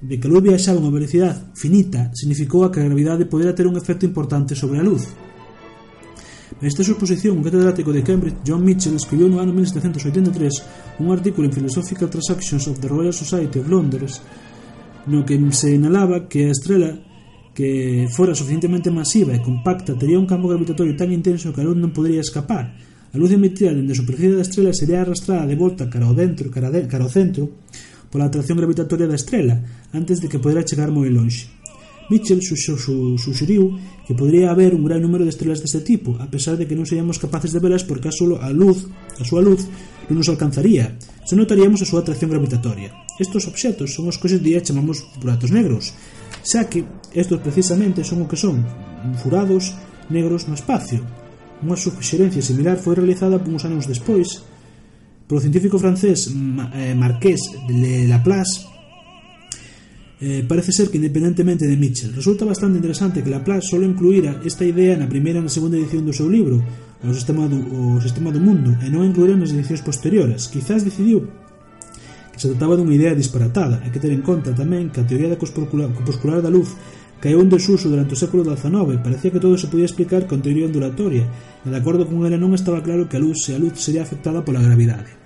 de 0.02 0.21
que 0.21 0.28
a 0.28 0.31
luz 0.31 0.45
viaxaba 0.45 0.76
a 0.76 0.85
unha 0.85 0.93
velocidade 0.93 1.57
finita 1.57 2.12
significou 2.12 2.69
a 2.69 2.71
que 2.71 2.85
a 2.85 2.87
gravidade 2.88 3.25
podera 3.25 3.57
ter 3.57 3.64
un 3.64 3.81
efecto 3.81 4.05
importante 4.05 4.52
sobre 4.52 4.76
a 4.76 4.85
luz. 4.85 5.09
Nesta 6.57 6.81
suposición, 6.81 7.37
o 7.37 7.45
catedrático 7.45 7.93
de 7.93 8.01
Cambridge 8.01 8.41
John 8.41 8.65
Mitchell 8.65 8.97
escribiu 8.97 9.29
no 9.29 9.45
ano 9.45 9.53
1783 9.53 11.05
un 11.05 11.13
artículo 11.13 11.45
en 11.45 11.53
Philosophical 11.53 12.09
Transactions 12.09 12.65
of 12.65 12.81
the 12.81 12.89
Royal 12.89 13.13
Society 13.13 13.61
of 13.61 13.69
Londres 13.69 14.25
no 15.05 15.21
que 15.29 15.37
se 15.53 15.77
inhalaba 15.77 16.25
que 16.33 16.49
a 16.49 16.57
estrela 16.57 16.97
que 17.53 18.09
fora 18.09 18.33
suficientemente 18.33 18.89
masiva 18.89 19.37
e 19.37 19.45
compacta 19.45 20.01
tería 20.01 20.17
un 20.17 20.25
campo 20.25 20.49
gravitatorio 20.49 20.97
tan 20.97 21.13
intenso 21.13 21.53
que 21.53 21.61
a 21.61 21.67
luz 21.69 21.77
non 21.77 21.93
podría 21.93 22.25
escapar. 22.25 22.73
A 23.13 23.17
luz 23.21 23.37
emitida 23.37 23.77
dende 23.77 23.93
a 23.93 24.01
superficie 24.01 24.37
da 24.37 24.45
estrela 24.45 24.73
sería 24.73 25.05
arrastrada 25.05 25.45
de 25.45 25.61
volta 25.61 25.93
cara 25.93 26.09
ao 26.09 26.17
dentro, 26.17 26.49
cara, 26.49 26.73
de, 26.73 26.89
cara 26.89 27.05
ao 27.05 27.13
centro, 27.13 27.65
pola 28.09 28.33
atracción 28.33 28.57
gravitatoria 28.57 29.05
da 29.05 29.21
estrela, 29.21 29.61
antes 29.93 30.25
de 30.25 30.29
que 30.33 30.41
podera 30.41 30.65
chegar 30.65 30.89
moi 30.89 31.13
lonxe. 31.13 31.56
Mitchell 32.09 32.43
suxeriu 32.43 33.75
que 34.07 34.15
podría 34.15 34.55
haber 34.55 34.75
un 34.75 34.87
gran 34.87 35.03
número 35.03 35.27
de 35.27 35.35
estrelas 35.35 35.59
deste 35.59 35.83
tipo, 35.83 36.15
a 36.23 36.31
pesar 36.31 36.55
de 36.55 36.67
que 36.71 36.79
non 36.79 36.87
seríamos 36.87 37.19
capaces 37.19 37.51
de 37.51 37.59
velas 37.59 37.83
porque 37.83 38.07
a 38.07 38.15
solo 38.15 38.39
a 38.39 38.55
luz, 38.55 38.87
a 39.19 39.25
súa 39.27 39.43
luz, 39.43 39.67
non 40.07 40.23
nos 40.23 40.31
alcanzaría, 40.31 40.95
se 41.27 41.35
notaríamos 41.35 41.83
a 41.83 41.89
súa 41.89 42.07
atracción 42.07 42.31
gravitatoria. 42.31 42.95
Estos 43.19 43.51
obxetos 43.51 43.91
son 43.91 44.07
os 44.07 44.17
que 44.23 44.31
hoxe 44.31 44.39
día 44.39 44.63
chamamos 44.63 45.03
buratos 45.19 45.51
negros, 45.51 45.91
xa 46.47 46.71
que 46.71 46.87
estos 47.11 47.43
precisamente 47.43 48.07
son 48.07 48.23
o 48.23 48.31
que 48.31 48.39
son, 48.39 48.63
furados 49.19 49.75
negros 50.07 50.47
no 50.47 50.55
espacio. 50.55 51.03
Unha 51.67 51.75
suxerencia 51.75 52.45
similar 52.45 52.79
foi 52.79 52.95
realizada 52.95 53.43
uns 53.43 53.67
anos 53.67 53.91
despois 53.91 54.47
polo 55.27 55.43
científico 55.43 55.83
francés 55.83 56.31
eh, 56.31 56.95
Marqués 56.95 57.43
de 57.67 58.07
Laplace 58.07 58.75
Eh, 60.18 60.44
parece 60.49 60.73
ser 60.73 60.88
que 60.88 60.96
independentemente 60.96 61.68
de 61.68 61.76
Mitchell, 61.76 62.14
resulta 62.14 62.49
bastante 62.49 62.78
interesante 62.80 63.23
que 63.23 63.28
Laplace 63.28 63.68
solo 63.68 63.85
incluíra 63.85 64.40
esta 64.49 64.64
idea 64.64 64.96
na 64.96 65.04
primeira 65.04 65.40
e 65.40 65.44
na 65.44 65.52
segunda 65.52 65.76
edición 65.76 66.08
do 66.08 66.16
seu 66.16 66.25
libro, 66.25 66.64
o 67.04 67.12
sistema 67.12 67.44
do, 67.44 67.61
o 67.61 68.00
sistema 68.00 68.32
do 68.32 68.40
mundo, 68.40 68.80
e 68.80 68.88
non 68.88 69.04
incluíra 69.04 69.37
nas 69.37 69.52
edicións 69.52 69.85
posteriores. 69.85 70.49
Quizás 70.49 70.88
decidiu 70.88 71.28
que 72.32 72.40
se 72.40 72.49
trataba 72.49 72.80
dunha 72.80 72.96
idea 72.96 73.12
disparatada, 73.12 73.85
e 73.85 73.92
que 73.92 74.00
ter 74.00 74.08
en 74.08 74.25
conta 74.25 74.56
tamén 74.56 74.88
que 74.88 75.04
a 75.04 75.08
teoría 75.08 75.28
da 75.28 75.37
corpuscular 75.37 76.40
da 76.40 76.48
luz 76.48 76.72
caeu 77.20 77.44
en 77.44 77.52
desuso 77.52 77.92
durante 77.92 78.16
o 78.16 78.20
século 78.20 78.40
XIX, 78.40 78.96
parecía 79.05 79.29
que 79.29 79.40
todo 79.44 79.61
se 79.61 79.68
podía 79.68 79.85
explicar 79.85 80.24
con 80.24 80.40
teoría 80.40 80.64
ondulatoria, 80.64 81.29
e 81.61 81.68
de 81.68 81.76
acordo 81.76 82.09
con 82.09 82.24
ela 82.24 82.40
non 82.40 82.57
estaba 82.57 82.81
claro 82.81 83.05
que 83.05 83.20
a 83.20 83.24
luz 83.24 83.44
se 83.44 83.52
a 83.52 83.61
luz 83.61 83.76
sería 83.76 84.00
afectada 84.00 84.40
pola 84.40 84.64
gravidade. 84.64 85.26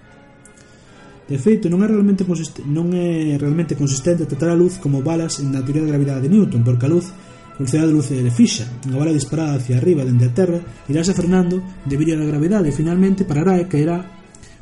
De 1.31 1.39
feito, 1.39 1.71
non 1.71 1.79
é 1.79 1.87
realmente 1.87 2.27
non 2.67 2.91
é 2.91 3.39
realmente 3.39 3.79
consistente 3.79 4.27
tratar 4.27 4.51
a 4.51 4.59
luz 4.59 4.83
como 4.83 4.99
balas 4.99 5.39
na 5.39 5.63
teoría 5.63 5.87
da 5.87 5.95
gravidade 5.95 6.27
de 6.27 6.33
Newton, 6.35 6.67
porque 6.67 6.85
a 6.85 6.91
luz 6.91 7.07
a 7.07 7.63
velocidade 7.63 7.87
de 7.87 7.95
luz 7.95 8.07
é 8.11 8.35
fixa, 8.35 8.67
unha 8.91 8.99
bala 8.99 9.15
disparada 9.15 9.63
hacia 9.63 9.79
arriba 9.79 10.03
dende 10.03 10.27
a 10.27 10.35
Terra 10.35 10.59
iráse 10.91 11.15
frenando 11.15 11.63
debido 11.87 12.19
á 12.19 12.27
gravidade 12.27 12.67
e 12.67 12.75
finalmente 12.75 13.23
parará 13.23 13.63
e 13.63 13.71
caerá 13.71 14.03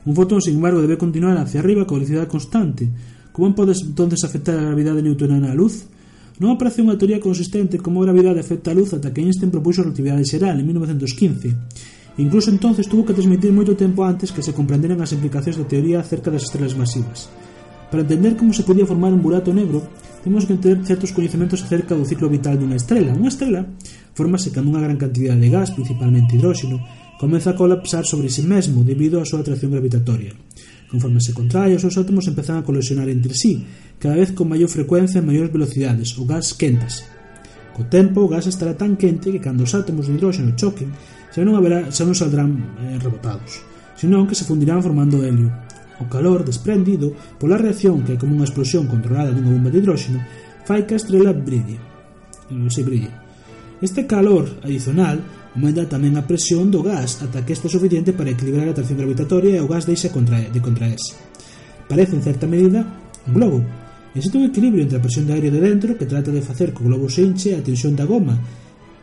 un 0.04 0.12
fotón, 0.12 0.44
sin 0.44 0.60
embargo, 0.60 0.84
debe 0.84 1.00
continuar 1.00 1.40
hacia 1.40 1.64
arriba 1.64 1.88
con 1.88 2.04
velocidade 2.04 2.28
constante. 2.28 2.84
Como 3.32 3.56
podes 3.56 3.80
entonces 3.80 4.20
afectar 4.28 4.60
a 4.60 4.68
gravidade 4.68 5.00
newtoniana 5.00 5.48
á 5.48 5.56
luz? 5.56 5.88
Non 6.36 6.52
aparece 6.52 6.84
unha 6.84 7.00
teoría 7.00 7.16
consistente 7.16 7.80
como 7.80 8.04
a 8.04 8.12
gravidade 8.12 8.44
afecta 8.44 8.70
a 8.72 8.76
luz 8.76 8.92
ata 8.92 9.08
que 9.08 9.24
Einstein 9.24 9.48
propuxo 9.48 9.80
a 9.80 9.88
relatividade 9.88 10.28
xeral 10.28 10.60
en 10.60 10.68
1915 10.68 11.97
Incluso 12.18 12.50
entonces 12.50 12.90
tuvo 12.90 13.06
que 13.06 13.14
transmitir 13.14 13.54
moito 13.54 13.78
tempo 13.78 14.02
antes 14.02 14.34
que 14.34 14.42
se 14.42 14.50
comprenderan 14.50 14.98
as 14.98 15.14
implicacións 15.14 15.54
da 15.54 15.70
teoría 15.70 16.02
acerca 16.02 16.34
das 16.34 16.50
estrelas 16.50 16.74
masivas. 16.74 17.30
Para 17.94 18.02
entender 18.02 18.36
como 18.36 18.52
se 18.52 18.66
podía 18.66 18.84
formar 18.84 19.14
un 19.14 19.22
burato 19.22 19.54
negro, 19.54 19.86
temos 20.26 20.44
que 20.44 20.58
ter 20.58 20.82
certos 20.84 21.14
coñecementos 21.14 21.62
acerca 21.62 21.94
do 21.94 22.04
ciclo 22.04 22.26
vital 22.26 22.58
dunha 22.58 22.76
estrela. 22.76 23.14
Unha 23.14 23.30
estrela 23.30 23.64
formase 24.18 24.50
cando 24.50 24.74
unha 24.74 24.82
gran 24.82 24.98
cantidade 24.98 25.38
de 25.38 25.48
gas, 25.48 25.70
principalmente 25.70 26.34
hidróxeno, 26.34 26.82
comeza 27.22 27.54
a 27.54 27.58
colapsar 27.58 28.02
sobre 28.02 28.28
si 28.28 28.42
sí 28.42 28.50
mesmo 28.50 28.82
debido 28.82 29.22
á 29.22 29.24
súa 29.24 29.46
atracción 29.46 29.70
gravitatoria. 29.70 30.34
Conforme 30.90 31.22
se 31.22 31.32
contrae, 31.32 31.78
os 31.78 31.86
seus 31.86 31.96
átomos 32.02 32.26
empezan 32.26 32.58
a 32.58 32.66
colisionar 32.66 33.06
entre 33.08 33.32
sí, 33.32 33.62
cada 34.02 34.18
vez 34.18 34.34
con 34.34 34.50
maior 34.50 34.68
frecuencia 34.68 35.22
e 35.22 35.24
maiores 35.24 35.54
velocidades, 35.54 36.18
o 36.18 36.26
gas 36.26 36.50
quentas. 36.50 37.06
Co 37.78 37.86
tempo, 37.86 38.26
o 38.26 38.28
gas 38.28 38.50
estará 38.50 38.74
tan 38.74 38.98
quente 38.98 39.30
que 39.30 39.38
cando 39.38 39.62
os 39.62 39.70
átomos 39.70 40.10
de 40.10 40.18
hidróxeno 40.18 40.58
choquen, 40.58 40.90
xa 41.30 41.46
non, 41.46 41.54
haberá, 41.54 41.86
xa 41.94 42.02
non 42.02 42.18
saldrán 42.18 42.50
eh, 42.82 42.98
rebotados, 42.98 43.62
senón 43.94 44.26
que 44.26 44.34
se 44.34 44.42
fundirán 44.42 44.82
formando 44.82 45.22
helio. 45.22 45.46
O 46.02 46.10
calor 46.10 46.42
desprendido 46.42 47.14
pola 47.38 47.54
reacción 47.54 48.02
que 48.02 48.18
é 48.18 48.20
como 48.20 48.34
unha 48.34 48.50
explosión 48.50 48.90
controlada 48.90 49.30
dunha 49.30 49.54
bomba 49.54 49.70
de 49.70 49.78
hidróxeno 49.78 50.18
fai 50.66 50.90
que 50.90 50.98
a 50.98 51.00
estrela 51.00 51.30
brille. 51.30 51.78
Non 52.50 52.66
eh, 52.66 52.74
se 52.74 52.82
brille. 52.82 53.14
Este 53.78 54.10
calor 54.10 54.58
adicional 54.66 55.22
aumenta 55.54 55.86
tamén 55.86 56.18
a 56.18 56.26
presión 56.26 56.74
do 56.74 56.82
gas 56.82 57.22
ata 57.22 57.46
que 57.46 57.54
este 57.54 57.70
é 57.70 57.74
suficiente 57.78 58.10
para 58.10 58.34
equilibrar 58.34 58.66
a 58.66 58.74
atracción 58.74 58.98
gravitatoria 58.98 59.54
e 59.54 59.62
o 59.62 59.70
gas 59.70 59.86
deixa 59.86 60.10
contrae, 60.10 60.50
de 60.50 60.58
contraerse. 60.58 61.14
Parece, 61.86 62.18
en 62.18 62.26
certa 62.26 62.50
medida, 62.50 62.82
un 63.22 63.38
globo, 63.38 63.62
Existe 64.14 64.38
un 64.38 64.48
equilibrio 64.48 64.82
entre 64.82 64.98
a 64.98 65.04
presión 65.04 65.26
de 65.26 65.34
aire 65.34 65.50
de 65.50 65.60
dentro 65.60 65.96
que 65.98 66.08
trata 66.08 66.32
de 66.32 66.40
facer 66.40 66.72
que 66.72 66.80
o 66.80 66.88
globo 66.88 67.08
se 67.12 67.22
enche 67.24 67.52
e 67.52 67.58
a 67.58 67.64
tensión 67.64 67.92
da 67.92 68.08
goma 68.08 68.40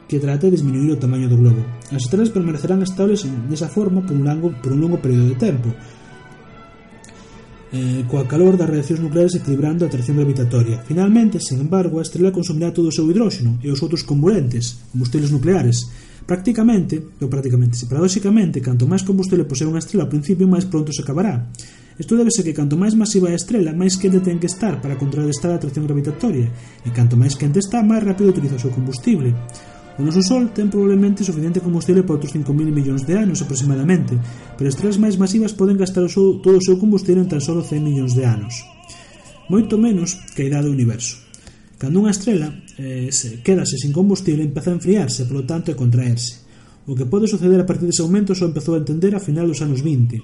que 0.08 0.22
trata 0.22 0.48
de 0.48 0.54
disminuir 0.54 0.94
o 0.94 1.02
tamaño 1.02 1.26
do 1.26 1.38
globo. 1.38 1.62
As 1.90 2.06
estrelas 2.06 2.30
permanecerán 2.30 2.86
estables 2.86 3.26
desa 3.50 3.70
forma 3.70 4.06
por 4.06 4.14
un, 4.14 4.26
longo, 4.26 4.54
por 4.62 4.74
un 4.74 4.82
longo 4.82 5.02
período 5.02 5.34
de 5.34 5.38
tempo, 5.38 5.70
eh, 7.74 8.06
coa 8.06 8.30
calor 8.30 8.56
das 8.56 8.70
reaccións 8.70 9.02
nucleares 9.02 9.36
equilibrando 9.36 9.84
a 9.84 9.90
atracción 9.90 10.18
gravitatoria. 10.22 10.82
Finalmente, 10.86 11.42
sen 11.42 11.60
embargo, 11.60 11.98
a 11.98 12.06
estrela 12.06 12.30
consumirá 12.30 12.70
todo 12.70 12.88
o 12.90 12.96
seu 12.96 13.10
hidróxeno 13.10 13.58
e 13.66 13.74
os 13.74 13.82
outros 13.82 14.06
comburentes, 14.06 14.78
combustibles 14.94 15.34
nucleares. 15.34 15.90
Prácticamente, 16.26 17.02
ou 17.22 17.30
prácticamente, 17.30 17.78
se 17.78 17.90
paradoxicamente, 17.90 18.62
canto 18.62 18.86
máis 18.86 19.02
combustible 19.02 19.50
posee 19.50 19.66
unha 19.66 19.82
estrela 19.82 20.06
ao 20.06 20.14
principio, 20.14 20.46
máis 20.46 20.66
pronto 20.70 20.94
se 20.94 21.02
acabará. 21.02 21.50
Isto 21.96 22.20
débese 22.20 22.44
que 22.44 22.52
canto 22.52 22.76
máis 22.76 22.92
masiva 22.92 23.32
é 23.32 23.36
a 23.36 23.40
estrela, 23.40 23.72
máis 23.72 23.96
quente 23.96 24.20
ten 24.20 24.36
que 24.36 24.52
estar 24.52 24.84
para 24.84 25.00
contrarrestar 25.00 25.56
a 25.56 25.58
atracción 25.60 25.88
gravitatoria, 25.88 26.52
e 26.84 26.90
canto 26.92 27.16
máis 27.16 27.40
quente 27.40 27.64
está, 27.64 27.80
máis 27.80 28.04
rápido 28.04 28.36
utiliza 28.36 28.60
o 28.60 28.64
seu 28.64 28.76
combustible. 28.76 29.32
O 29.96 30.04
noso 30.04 30.20
Sol 30.20 30.52
ten 30.52 30.68
probablemente 30.68 31.24
suficiente 31.24 31.64
combustible 31.64 32.04
para 32.04 32.20
outros 32.20 32.36
5.000 32.36 32.52
millóns 32.68 33.08
de 33.08 33.16
anos 33.16 33.40
aproximadamente, 33.40 34.20
pero 34.60 34.68
estrelas 34.68 35.00
máis 35.00 35.16
masivas 35.16 35.56
poden 35.56 35.80
gastar 35.80 36.04
o 36.04 36.12
seu, 36.12 36.44
todo 36.44 36.60
o 36.60 36.66
seu 36.68 36.76
combustible 36.76 37.24
en 37.24 37.32
tan 37.32 37.40
solo 37.40 37.64
100 37.64 37.80
millóns 37.80 38.12
de 38.12 38.28
anos. 38.28 38.68
Moito 39.48 39.80
menos 39.80 40.20
que 40.36 40.44
a 40.44 40.48
idade 40.52 40.68
do 40.68 40.76
universo. 40.76 41.24
Cando 41.80 42.04
unha 42.04 42.12
estrela 42.12 42.52
eh, 42.76 43.08
se, 43.16 43.40
quedase 43.40 43.80
sin 43.80 43.96
combustible 43.96 44.44
empeza 44.44 44.68
a 44.68 44.76
enfriarse, 44.76 45.24
polo 45.32 45.48
tanto, 45.48 45.72
a 45.72 45.80
contraerse. 45.80 46.44
O 46.92 46.92
que 46.92 47.08
pode 47.08 47.32
suceder 47.32 47.64
a 47.64 47.68
partir 47.68 47.88
dese 47.88 48.04
aumento 48.04 48.36
só 48.36 48.52
empezou 48.52 48.76
a 48.76 48.84
entender 48.84 49.16
a 49.16 49.24
final 49.24 49.48
dos 49.48 49.64
anos 49.64 49.80
20. 49.80 50.20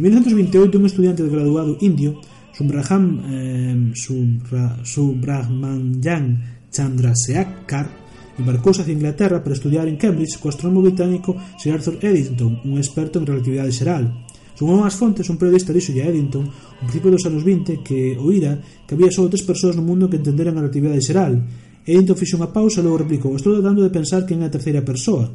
En 0.00 0.04
1928 0.04 0.78
un 0.78 0.86
estudiante 0.86 1.28
graduado 1.28 1.76
indio, 1.82 2.22
Subraham, 2.56 3.20
eh, 3.28 3.92
Subra, 3.92 4.80
Subrahmanyan 4.82 6.40
Chandrasekhar, 6.72 7.90
embarcouse 8.38 8.80
hacia 8.80 8.94
Inglaterra 8.94 9.44
para 9.44 9.52
estudiar 9.52 9.88
en 9.88 10.00
Cambridge 10.00 10.40
co 10.40 10.48
astrónomo 10.48 10.80
británico 10.80 11.36
Sir 11.60 11.76
Arthur 11.76 12.00
Eddington, 12.00 12.64
un 12.64 12.80
experto 12.80 13.20
en 13.20 13.28
relatividade 13.28 13.76
xeral. 13.76 14.08
Segundo 14.56 14.88
as 14.88 14.96
fontes, 14.96 15.28
un 15.28 15.36
periodista 15.36 15.68
dixo 15.76 15.92
a 15.92 16.08
Eddington, 16.08 16.48
ao 16.48 16.88
principio 16.88 17.12
dos 17.12 17.28
anos 17.28 17.44
20, 17.44 17.84
que 17.84 18.16
oíra 18.16 18.56
que 18.88 18.96
había 18.96 19.12
só 19.12 19.28
tres 19.28 19.44
persoas 19.44 19.76
no 19.76 19.84
mundo 19.84 20.08
que 20.08 20.16
entenderan 20.16 20.56
a 20.56 20.64
relatividade 20.64 21.04
xeral. 21.04 21.44
Eddington 21.84 22.16
fixo 22.16 22.40
unha 22.40 22.48
pausa 22.48 22.80
e 22.80 22.84
logo 22.88 23.04
replicou, 23.04 23.36
estou 23.36 23.52
tratando 23.52 23.84
de 23.84 23.92
pensar 23.92 24.24
que 24.24 24.32
é 24.32 24.40
a 24.40 24.48
terceira 24.48 24.80
persoa. 24.80 25.28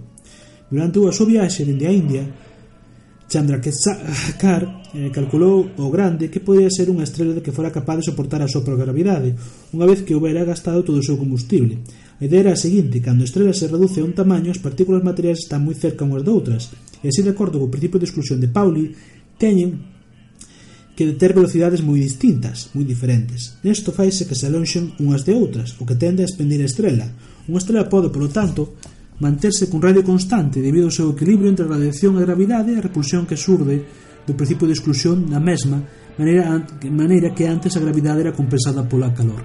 Durante 0.73 0.97
a 1.05 1.13
súa 1.13 1.29
viaxe 1.29 1.61
dende 1.61 1.85
a 1.85 1.93
India, 1.93 2.25
Chandrasekhar 3.27 4.85
eh, 4.93 5.09
calculou 5.09 5.65
o 5.81 5.89
grande 5.89 6.29
que 6.29 6.39
podía 6.39 6.69
ser 6.69 6.93
unha 6.93 7.03
estrela 7.03 7.33
de 7.33 7.41
que 7.41 7.49
fora 7.51 7.73
capaz 7.73 7.97
de 7.97 8.07
soportar 8.07 8.45
a 8.45 8.51
súa 8.51 8.61
propia 8.61 8.85
gravidade, 8.85 9.33
unha 9.73 9.89
vez 9.89 10.05
que 10.05 10.13
houbera 10.13 10.45
gastado 10.45 10.85
todo 10.85 11.01
o 11.01 11.05
seu 11.05 11.17
combustible. 11.17 11.81
A 12.21 12.23
idea 12.23 12.47
era 12.47 12.53
a 12.53 12.59
seguinte, 12.59 13.01
cando 13.01 13.25
a 13.25 13.29
estrela 13.29 13.51
se 13.51 13.65
reduce 13.65 13.97
a 13.99 14.05
un 14.05 14.13
tamaño, 14.13 14.53
as 14.53 14.61
partículas 14.61 15.01
materiais 15.01 15.41
están 15.41 15.65
moi 15.65 15.73
cerca 15.73 16.05
unhas 16.05 16.21
doutras, 16.21 16.69
e 17.01 17.09
así 17.09 17.25
de 17.25 17.33
acordo 17.33 17.57
co 17.57 17.73
principio 17.73 17.97
de 17.97 18.07
exclusión 18.07 18.37
de 18.37 18.53
Pauli, 18.53 18.93
teñen 19.41 19.95
que 20.95 21.11
ter 21.19 21.35
velocidades 21.35 21.83
moi 21.83 21.99
distintas, 21.99 22.71
moi 22.71 22.87
diferentes. 22.87 23.59
Nesto 23.65 23.91
faise 23.91 24.23
que 24.23 24.37
se 24.37 24.47
alonxen 24.47 24.95
unhas 25.01 25.27
de 25.27 25.35
outras, 25.35 25.75
o 25.81 25.83
que 25.83 25.99
tende 25.99 26.23
a 26.23 26.29
expandir 26.29 26.63
a 26.63 26.69
estrela. 26.71 27.09
Unha 27.51 27.59
estrela 27.59 27.91
pode, 27.91 28.13
polo 28.15 28.31
tanto, 28.31 28.79
manterse 29.19 29.71
cun 29.71 29.79
radio 29.79 30.03
constante 30.03 30.59
debido 30.59 30.87
ao 30.87 30.95
seu 30.95 31.11
equilibrio 31.15 31.47
entre 31.47 31.63
a 31.65 31.71
radiación 31.71 32.15
e 32.15 32.23
a 32.23 32.27
gravidade 32.27 32.71
e 32.71 32.79
a 32.79 32.83
repulsión 32.83 33.23
que 33.23 33.39
surde 33.39 33.83
do 34.25 34.33
principio 34.33 34.67
de 34.67 34.75
exclusión 34.75 35.29
da 35.29 35.39
mesma 35.39 35.79
maneira, 36.17 36.59
maneira 36.91 37.31
que 37.31 37.47
antes 37.47 37.75
a 37.77 37.83
gravidade 37.83 38.25
era 38.25 38.35
compensada 38.35 38.83
pola 38.83 39.13
calor. 39.13 39.43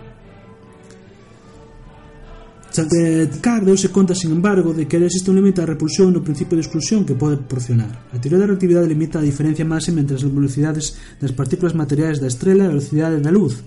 Cardo 3.42 3.66
deuse 3.66 3.90
conta, 3.90 4.14
sin 4.14 4.30
embargo, 4.30 4.72
de 4.72 4.86
que 4.86 4.96
existe 4.96 5.30
un 5.30 5.42
límite 5.42 5.60
a 5.60 5.66
repulsión 5.66 6.14
no 6.14 6.22
principio 6.22 6.54
de 6.54 6.62
exclusión 6.62 7.02
que 7.02 7.18
pode 7.18 7.36
proporcionar. 7.36 8.06
A 8.14 8.18
teoría 8.22 8.38
da 8.38 8.46
relatividade 8.46 8.86
limita 8.86 9.18
a 9.18 9.26
diferencia 9.26 9.66
máxima 9.66 10.00
entre 10.00 10.14
as 10.14 10.22
velocidades 10.22 10.94
das 11.18 11.34
partículas 11.34 11.74
materiais 11.74 12.22
da 12.22 12.30
estrela 12.30 12.64
e 12.64 12.66
a 12.70 12.74
velocidade 12.74 13.18
da 13.18 13.34
luz, 13.34 13.58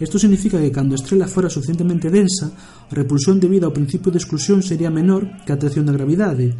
Isto 0.00 0.18
significa 0.18 0.58
que 0.58 0.74
cando 0.74 0.94
a 0.94 0.98
estrela 0.98 1.30
fora 1.30 1.46
suficientemente 1.46 2.10
densa, 2.10 2.50
a 2.90 2.94
repulsión 2.94 3.38
debida 3.38 3.70
ao 3.70 3.76
principio 3.76 4.10
de 4.10 4.18
exclusión 4.18 4.58
sería 4.58 4.90
menor 4.90 5.22
que 5.46 5.54
a 5.54 5.54
atracción 5.54 5.86
da 5.86 5.94
gravidade. 5.94 6.50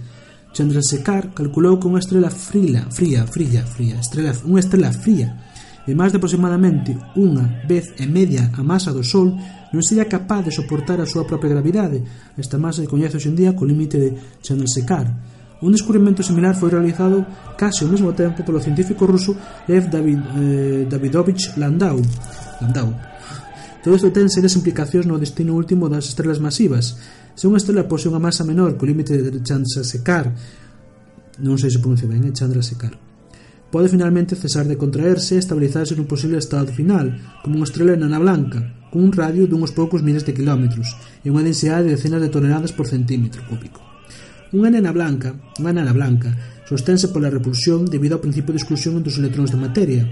Chandrasekhar 0.55 1.35
calculou 1.35 1.83
que 1.83 1.91
unha 1.91 1.99
estrela 1.99 2.31
fría, 2.31 2.87
fría, 2.95 3.27
fría, 3.27 3.67
fría, 3.67 3.99
estrela, 3.99 4.31
unha 4.47 4.63
estrela 4.63 4.95
fría, 4.95 5.35
de 5.83 5.99
máis 5.99 6.15
de 6.15 6.23
aproximadamente 6.23 6.95
unha 7.19 7.67
vez 7.67 7.91
e 7.99 8.07
media 8.07 8.55
a 8.55 8.63
masa 8.63 8.95
do 8.95 9.03
Sol, 9.03 9.35
non 9.75 9.83
sería 9.83 10.07
capaz 10.07 10.47
de 10.47 10.55
soportar 10.55 11.03
a 11.03 11.11
súa 11.11 11.27
propia 11.27 11.51
gravidade. 11.51 12.07
Esta 12.39 12.55
masa 12.55 12.87
se 12.87 12.91
coñece 12.91 13.19
hoxendía 13.19 13.59
co 13.59 13.67
límite 13.67 13.99
de 13.99 14.09
Chandrasekhar. 14.47 15.11
Un 15.59 15.75
descubrimento 15.75 16.23
similar 16.23 16.55
foi 16.55 16.71
realizado 16.71 17.27
case 17.59 17.83
ao 17.83 17.91
mesmo 17.91 18.15
tempo 18.15 18.47
polo 18.47 18.63
científico 18.63 19.11
ruso 19.11 19.35
Lev 19.67 19.91
David, 19.91 20.23
eh, 20.39 20.83
Davidovich 20.87 21.59
Landau, 21.59 21.99
Landau 22.63 23.14
Todo 23.85 24.01
isto 24.01 24.17
ten 24.17 24.33
serias 24.33 24.57
implicacións 24.57 25.05
no 25.05 25.21
destino 25.21 25.53
último 25.53 25.93
das 25.93 26.09
estrelas 26.09 26.41
masivas. 26.41 26.97
Se 27.37 27.45
unha 27.45 27.61
estrela 27.61 27.85
posee 27.85 28.09
unha 28.09 28.25
masa 28.25 28.41
menor 28.41 28.81
co 28.81 28.89
límite 28.89 29.21
de 29.21 29.45
Chandrasekhar, 29.45 30.33
non 31.45 31.61
sei 31.61 31.69
se 31.69 31.85
pronuncia 31.85 32.09
ben, 32.09 32.25
eh, 32.25 32.33
Chandra 32.33 32.65
secar, 32.65 32.97
pode 33.69 33.93
finalmente 33.93 34.41
cesar 34.41 34.65
de 34.65 34.81
contraerse 34.81 35.37
e 35.37 35.43
estabilizarse 35.45 35.93
nun 35.99 36.09
posible 36.09 36.41
estado 36.41 36.73
final, 36.73 37.13
como 37.45 37.61
unha 37.61 37.69
estrela 37.69 37.93
enana 37.93 38.17
blanca, 38.17 38.89
cun 38.89 39.13
radio 39.13 39.45
dunhos 39.45 39.77
poucos 39.77 40.01
miles 40.01 40.25
de 40.25 40.33
kilómetros 40.33 40.97
e 41.21 41.29
unha 41.29 41.45
densidade 41.45 41.91
de 41.91 42.01
decenas 42.01 42.25
de 42.25 42.33
toneladas 42.33 42.73
por 42.73 42.89
centímetro 42.89 43.45
cúbico. 43.45 43.85
Unha 44.57 44.73
enana 44.73 44.97
blanca, 44.97 45.37
unha 45.61 45.77
enana 45.77 45.93
blanca, 45.93 46.33
sosténse 46.65 47.13
pola 47.13 47.29
repulsión 47.29 47.85
debido 47.85 48.17
ao 48.17 48.25
principio 48.25 48.57
de 48.57 48.65
exclusión 48.65 48.97
entre 48.97 49.13
os 49.13 49.21
electróns 49.21 49.53
de 49.53 49.61
materia. 49.61 50.09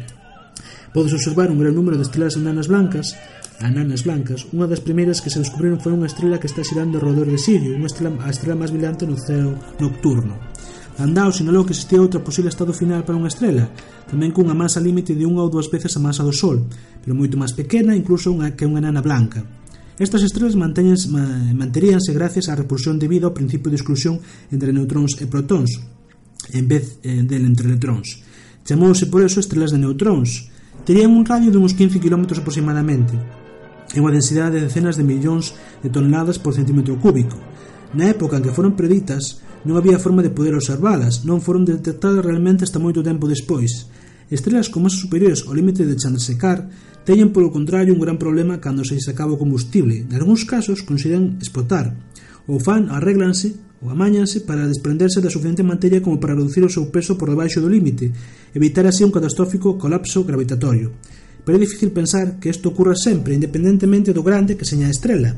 Podes 0.92 1.16
observar 1.16 1.48
un 1.48 1.56
gran 1.56 1.72
número 1.72 1.96
de 1.96 2.04
estrelas 2.04 2.37
enanas 2.37 2.68
blancas 2.68 3.16
Ananas 3.62 4.03
Blancas, 4.03 4.51
unha 4.51 4.66
das 4.66 4.83
primeiras 4.83 5.22
que 5.22 5.31
se 5.31 5.38
descubriron 5.38 5.79
foi 5.79 5.94
unha 5.94 6.11
estrela 6.11 6.42
que 6.42 6.51
está 6.51 6.66
xirando 6.66 6.98
ao 6.98 7.07
redor 7.07 7.31
de 7.31 7.38
Sirio, 7.38 7.79
unha 7.79 7.87
estrela, 7.87 8.18
a 8.18 8.35
estrela 8.35 8.59
máis 8.59 8.75
brillante 8.75 9.07
no 9.07 9.14
ceo 9.14 9.55
nocturno. 9.79 10.35
Landau 10.98 11.31
sinalou 11.33 11.64
que 11.64 11.72
existía 11.72 12.03
outra 12.03 12.20
posible 12.20 12.51
estado 12.51 12.75
final 12.75 13.07
para 13.07 13.16
unha 13.16 13.31
estrela, 13.31 13.70
tamén 14.11 14.35
cunha 14.35 14.53
masa 14.53 14.83
límite 14.83 15.14
de 15.14 15.25
unha 15.25 15.46
ou 15.46 15.48
dúas 15.48 15.70
veces 15.70 15.94
a 15.94 16.03
masa 16.03 16.27
do 16.27 16.35
Sol, 16.35 16.66
pero 17.01 17.14
moito 17.14 17.38
máis 17.38 17.55
pequena 17.55 17.94
incluso 17.94 18.35
unha 18.35 18.53
que 18.59 18.66
unha 18.66 18.83
nana 18.83 19.01
blanca. 19.01 19.46
Estas 19.96 20.27
estrelas 20.27 20.59
manteríanse 20.59 22.11
gracias 22.11 22.51
á 22.51 22.59
repulsión 22.59 22.98
debido 22.98 23.31
ao 23.31 23.37
principio 23.37 23.70
de 23.70 23.79
exclusión 23.79 24.18
entre 24.51 24.75
neutróns 24.75 25.14
e 25.22 25.31
protóns, 25.31 25.79
en 26.51 26.66
vez 26.66 26.98
eh, 27.07 27.22
del 27.22 27.46
entre 27.46 27.70
electróns. 27.70 28.18
Chamouse 28.66 29.07
por 29.07 29.22
eso 29.22 29.38
estrelas 29.38 29.70
de 29.70 29.79
neutróns. 29.79 30.51
Terían 30.83 31.14
un 31.14 31.22
radio 31.22 31.55
de 31.55 31.62
uns 31.62 31.79
15 31.79 32.03
km 32.03 32.27
aproximadamente 32.35 33.14
e 33.92 34.00
unha 34.00 34.12
densidade 34.12 34.59
de 34.59 34.66
decenas 34.66 34.96
de 34.96 35.05
millóns 35.05 35.52
de 35.85 35.92
toneladas 35.92 36.40
por 36.40 36.57
centímetro 36.57 36.96
cúbico. 36.96 37.37
Na 37.92 38.09
época 38.09 38.40
en 38.40 38.44
que 38.44 38.57
foron 38.57 38.72
preditas, 38.72 39.44
non 39.68 39.78
había 39.78 40.00
forma 40.00 40.24
de 40.24 40.33
poder 40.33 40.57
observalas, 40.57 41.22
non 41.28 41.44
foron 41.44 41.68
detectadas 41.68 42.24
realmente 42.24 42.64
hasta 42.64 42.83
moito 42.83 43.05
tempo 43.05 43.31
despois. 43.31 43.87
Estrelas 44.33 44.72
con 44.72 44.88
masas 44.88 45.05
superiores 45.05 45.44
ao 45.44 45.52
límite 45.52 45.85
de 45.85 45.94
Chandrasekhar 45.94 46.66
teñen 47.05 47.37
polo 47.37 47.52
contrario 47.52 47.92
un 47.92 48.00
gran 48.00 48.16
problema 48.16 48.64
cando 48.64 48.81
se 48.81 48.96
acaba 49.07 49.37
o 49.37 49.40
combustible. 49.40 50.09
En 50.09 50.16
algúns 50.16 50.48
casos 50.48 50.81
consideran 50.83 51.37
explotar. 51.37 51.92
O 52.48 52.59
fan 52.59 52.88
arreglanse 52.88 53.55
ou 53.83 53.90
amáñanse 53.90 54.46
para 54.46 54.66
desprenderse 54.66 55.20
da 55.20 55.31
suficiente 55.31 55.66
materia 55.66 56.00
como 56.00 56.16
para 56.22 56.38
reducir 56.38 56.62
o 56.62 56.70
seu 56.70 56.88
peso 56.88 57.18
por 57.18 57.28
debaixo 57.28 57.59
do 57.59 57.68
límite, 57.68 58.14
evitar 58.55 58.87
así 58.87 59.02
un 59.02 59.14
catastrófico 59.14 59.76
colapso 59.76 60.22
gravitatorio 60.22 60.94
pero 61.44 61.59
é 61.59 61.61
difícil 61.61 61.90
pensar 61.90 62.38
que 62.38 62.50
isto 62.50 62.70
ocurra 62.70 62.94
sempre, 62.94 63.35
independentemente 63.35 64.14
do 64.14 64.22
grande 64.22 64.55
que 64.55 64.68
seña 64.68 64.87
a 64.87 64.94
estrela. 64.94 65.35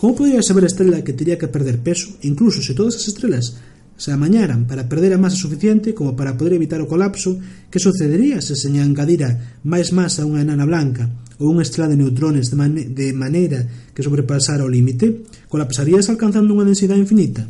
Como 0.00 0.16
podría 0.16 0.40
saber 0.40 0.64
a 0.64 0.72
estrela 0.72 1.04
que 1.04 1.12
teria 1.12 1.36
que 1.36 1.52
perder 1.52 1.84
peso, 1.84 2.16
incluso 2.24 2.62
se 2.62 2.72
todas 2.72 2.96
as 2.96 3.06
estrelas 3.06 3.58
se 4.00 4.12
amañaran 4.16 4.64
para 4.64 4.88
perder 4.88 5.12
a 5.12 5.20
masa 5.20 5.36
suficiente 5.36 5.92
como 5.92 6.16
para 6.16 6.32
poder 6.32 6.56
evitar 6.56 6.80
o 6.80 6.88
colapso, 6.88 7.36
que 7.68 7.76
sucedería 7.76 8.40
se 8.40 8.56
se 8.56 8.72
engadira 8.72 9.60
máis 9.60 9.92
masa 9.92 10.24
a 10.24 10.28
unha 10.30 10.40
enana 10.40 10.64
blanca 10.64 11.04
ou 11.36 11.52
unha 11.52 11.60
estrela 11.60 11.92
de 11.92 12.00
neutrones 12.00 12.48
de, 12.48 12.56
man 12.56 12.72
de 12.72 13.12
maneira 13.12 13.92
que 13.92 14.00
sobrepasara 14.00 14.64
o 14.64 14.72
límite? 14.72 15.28
Colapsarías 15.52 16.08
alcanzando 16.08 16.56
unha 16.56 16.64
densidade 16.64 17.04
infinita? 17.04 17.44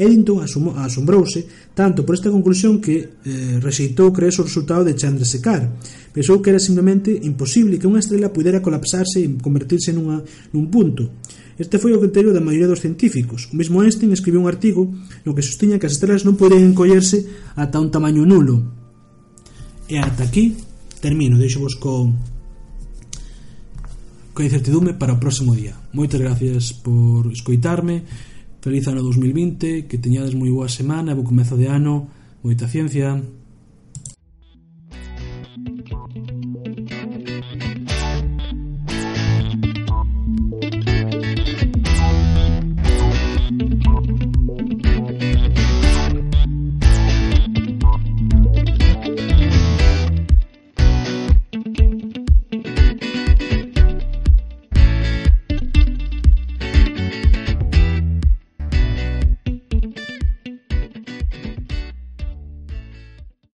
Eddington 0.00 0.40
asombrouse 0.40 1.44
tanto 1.76 2.08
por 2.08 2.16
esta 2.16 2.32
conclusión 2.32 2.80
que 2.80 3.20
eh, 3.20 3.60
rexeitou 3.60 4.08
creerse 4.08 4.40
o 4.40 4.48
resultado 4.48 4.80
de 4.80 4.96
Chandrasekhar. 4.96 5.76
Pensou 6.08 6.40
que 6.40 6.48
era 6.48 6.58
simplemente 6.58 7.12
imposible 7.12 7.76
que 7.76 7.84
unha 7.84 8.00
estrela 8.00 8.32
pudera 8.32 8.64
colapsarse 8.64 9.20
e 9.20 9.28
convertirse 9.36 9.92
nunha, 9.92 10.24
nun 10.56 10.72
punto. 10.72 11.20
Este 11.60 11.76
foi 11.76 11.92
o 11.92 12.00
criterio 12.00 12.32
da 12.32 12.40
maioría 12.40 12.64
dos 12.64 12.80
científicos. 12.80 13.52
O 13.52 13.54
mesmo 13.60 13.84
Einstein 13.84 14.08
escribiu 14.16 14.40
un 14.40 14.48
artigo 14.48 14.88
no 15.28 15.36
que 15.36 15.44
sostiña 15.44 15.76
que 15.76 15.84
as 15.84 16.00
estrelas 16.00 16.24
non 16.24 16.40
poden 16.40 16.64
encollerse 16.64 17.52
ata 17.60 17.76
un 17.76 17.92
tamaño 17.92 18.24
nulo. 18.24 18.64
E 19.84 20.00
ata 20.00 20.24
aquí 20.24 20.56
termino, 21.04 21.36
deixo 21.36 21.60
vos 21.60 21.76
co 21.76 22.08
coa 24.32 24.48
incertidume 24.48 24.96
para 24.96 25.12
o 25.12 25.20
próximo 25.20 25.52
día. 25.52 25.76
Moitas 25.92 26.16
gracias 26.16 26.72
por 26.72 27.28
escoitarme 27.28 28.08
Feliz 28.60 28.86
ano 28.88 29.00
2020, 29.00 29.88
que 29.88 29.96
teñades 29.96 30.36
moi 30.36 30.52
boa 30.52 30.68
semana, 30.68 31.16
bo 31.16 31.24
comezo 31.24 31.56
de 31.56 31.72
ano, 31.72 32.12
moita 32.44 32.68
ciencia. 32.68 33.16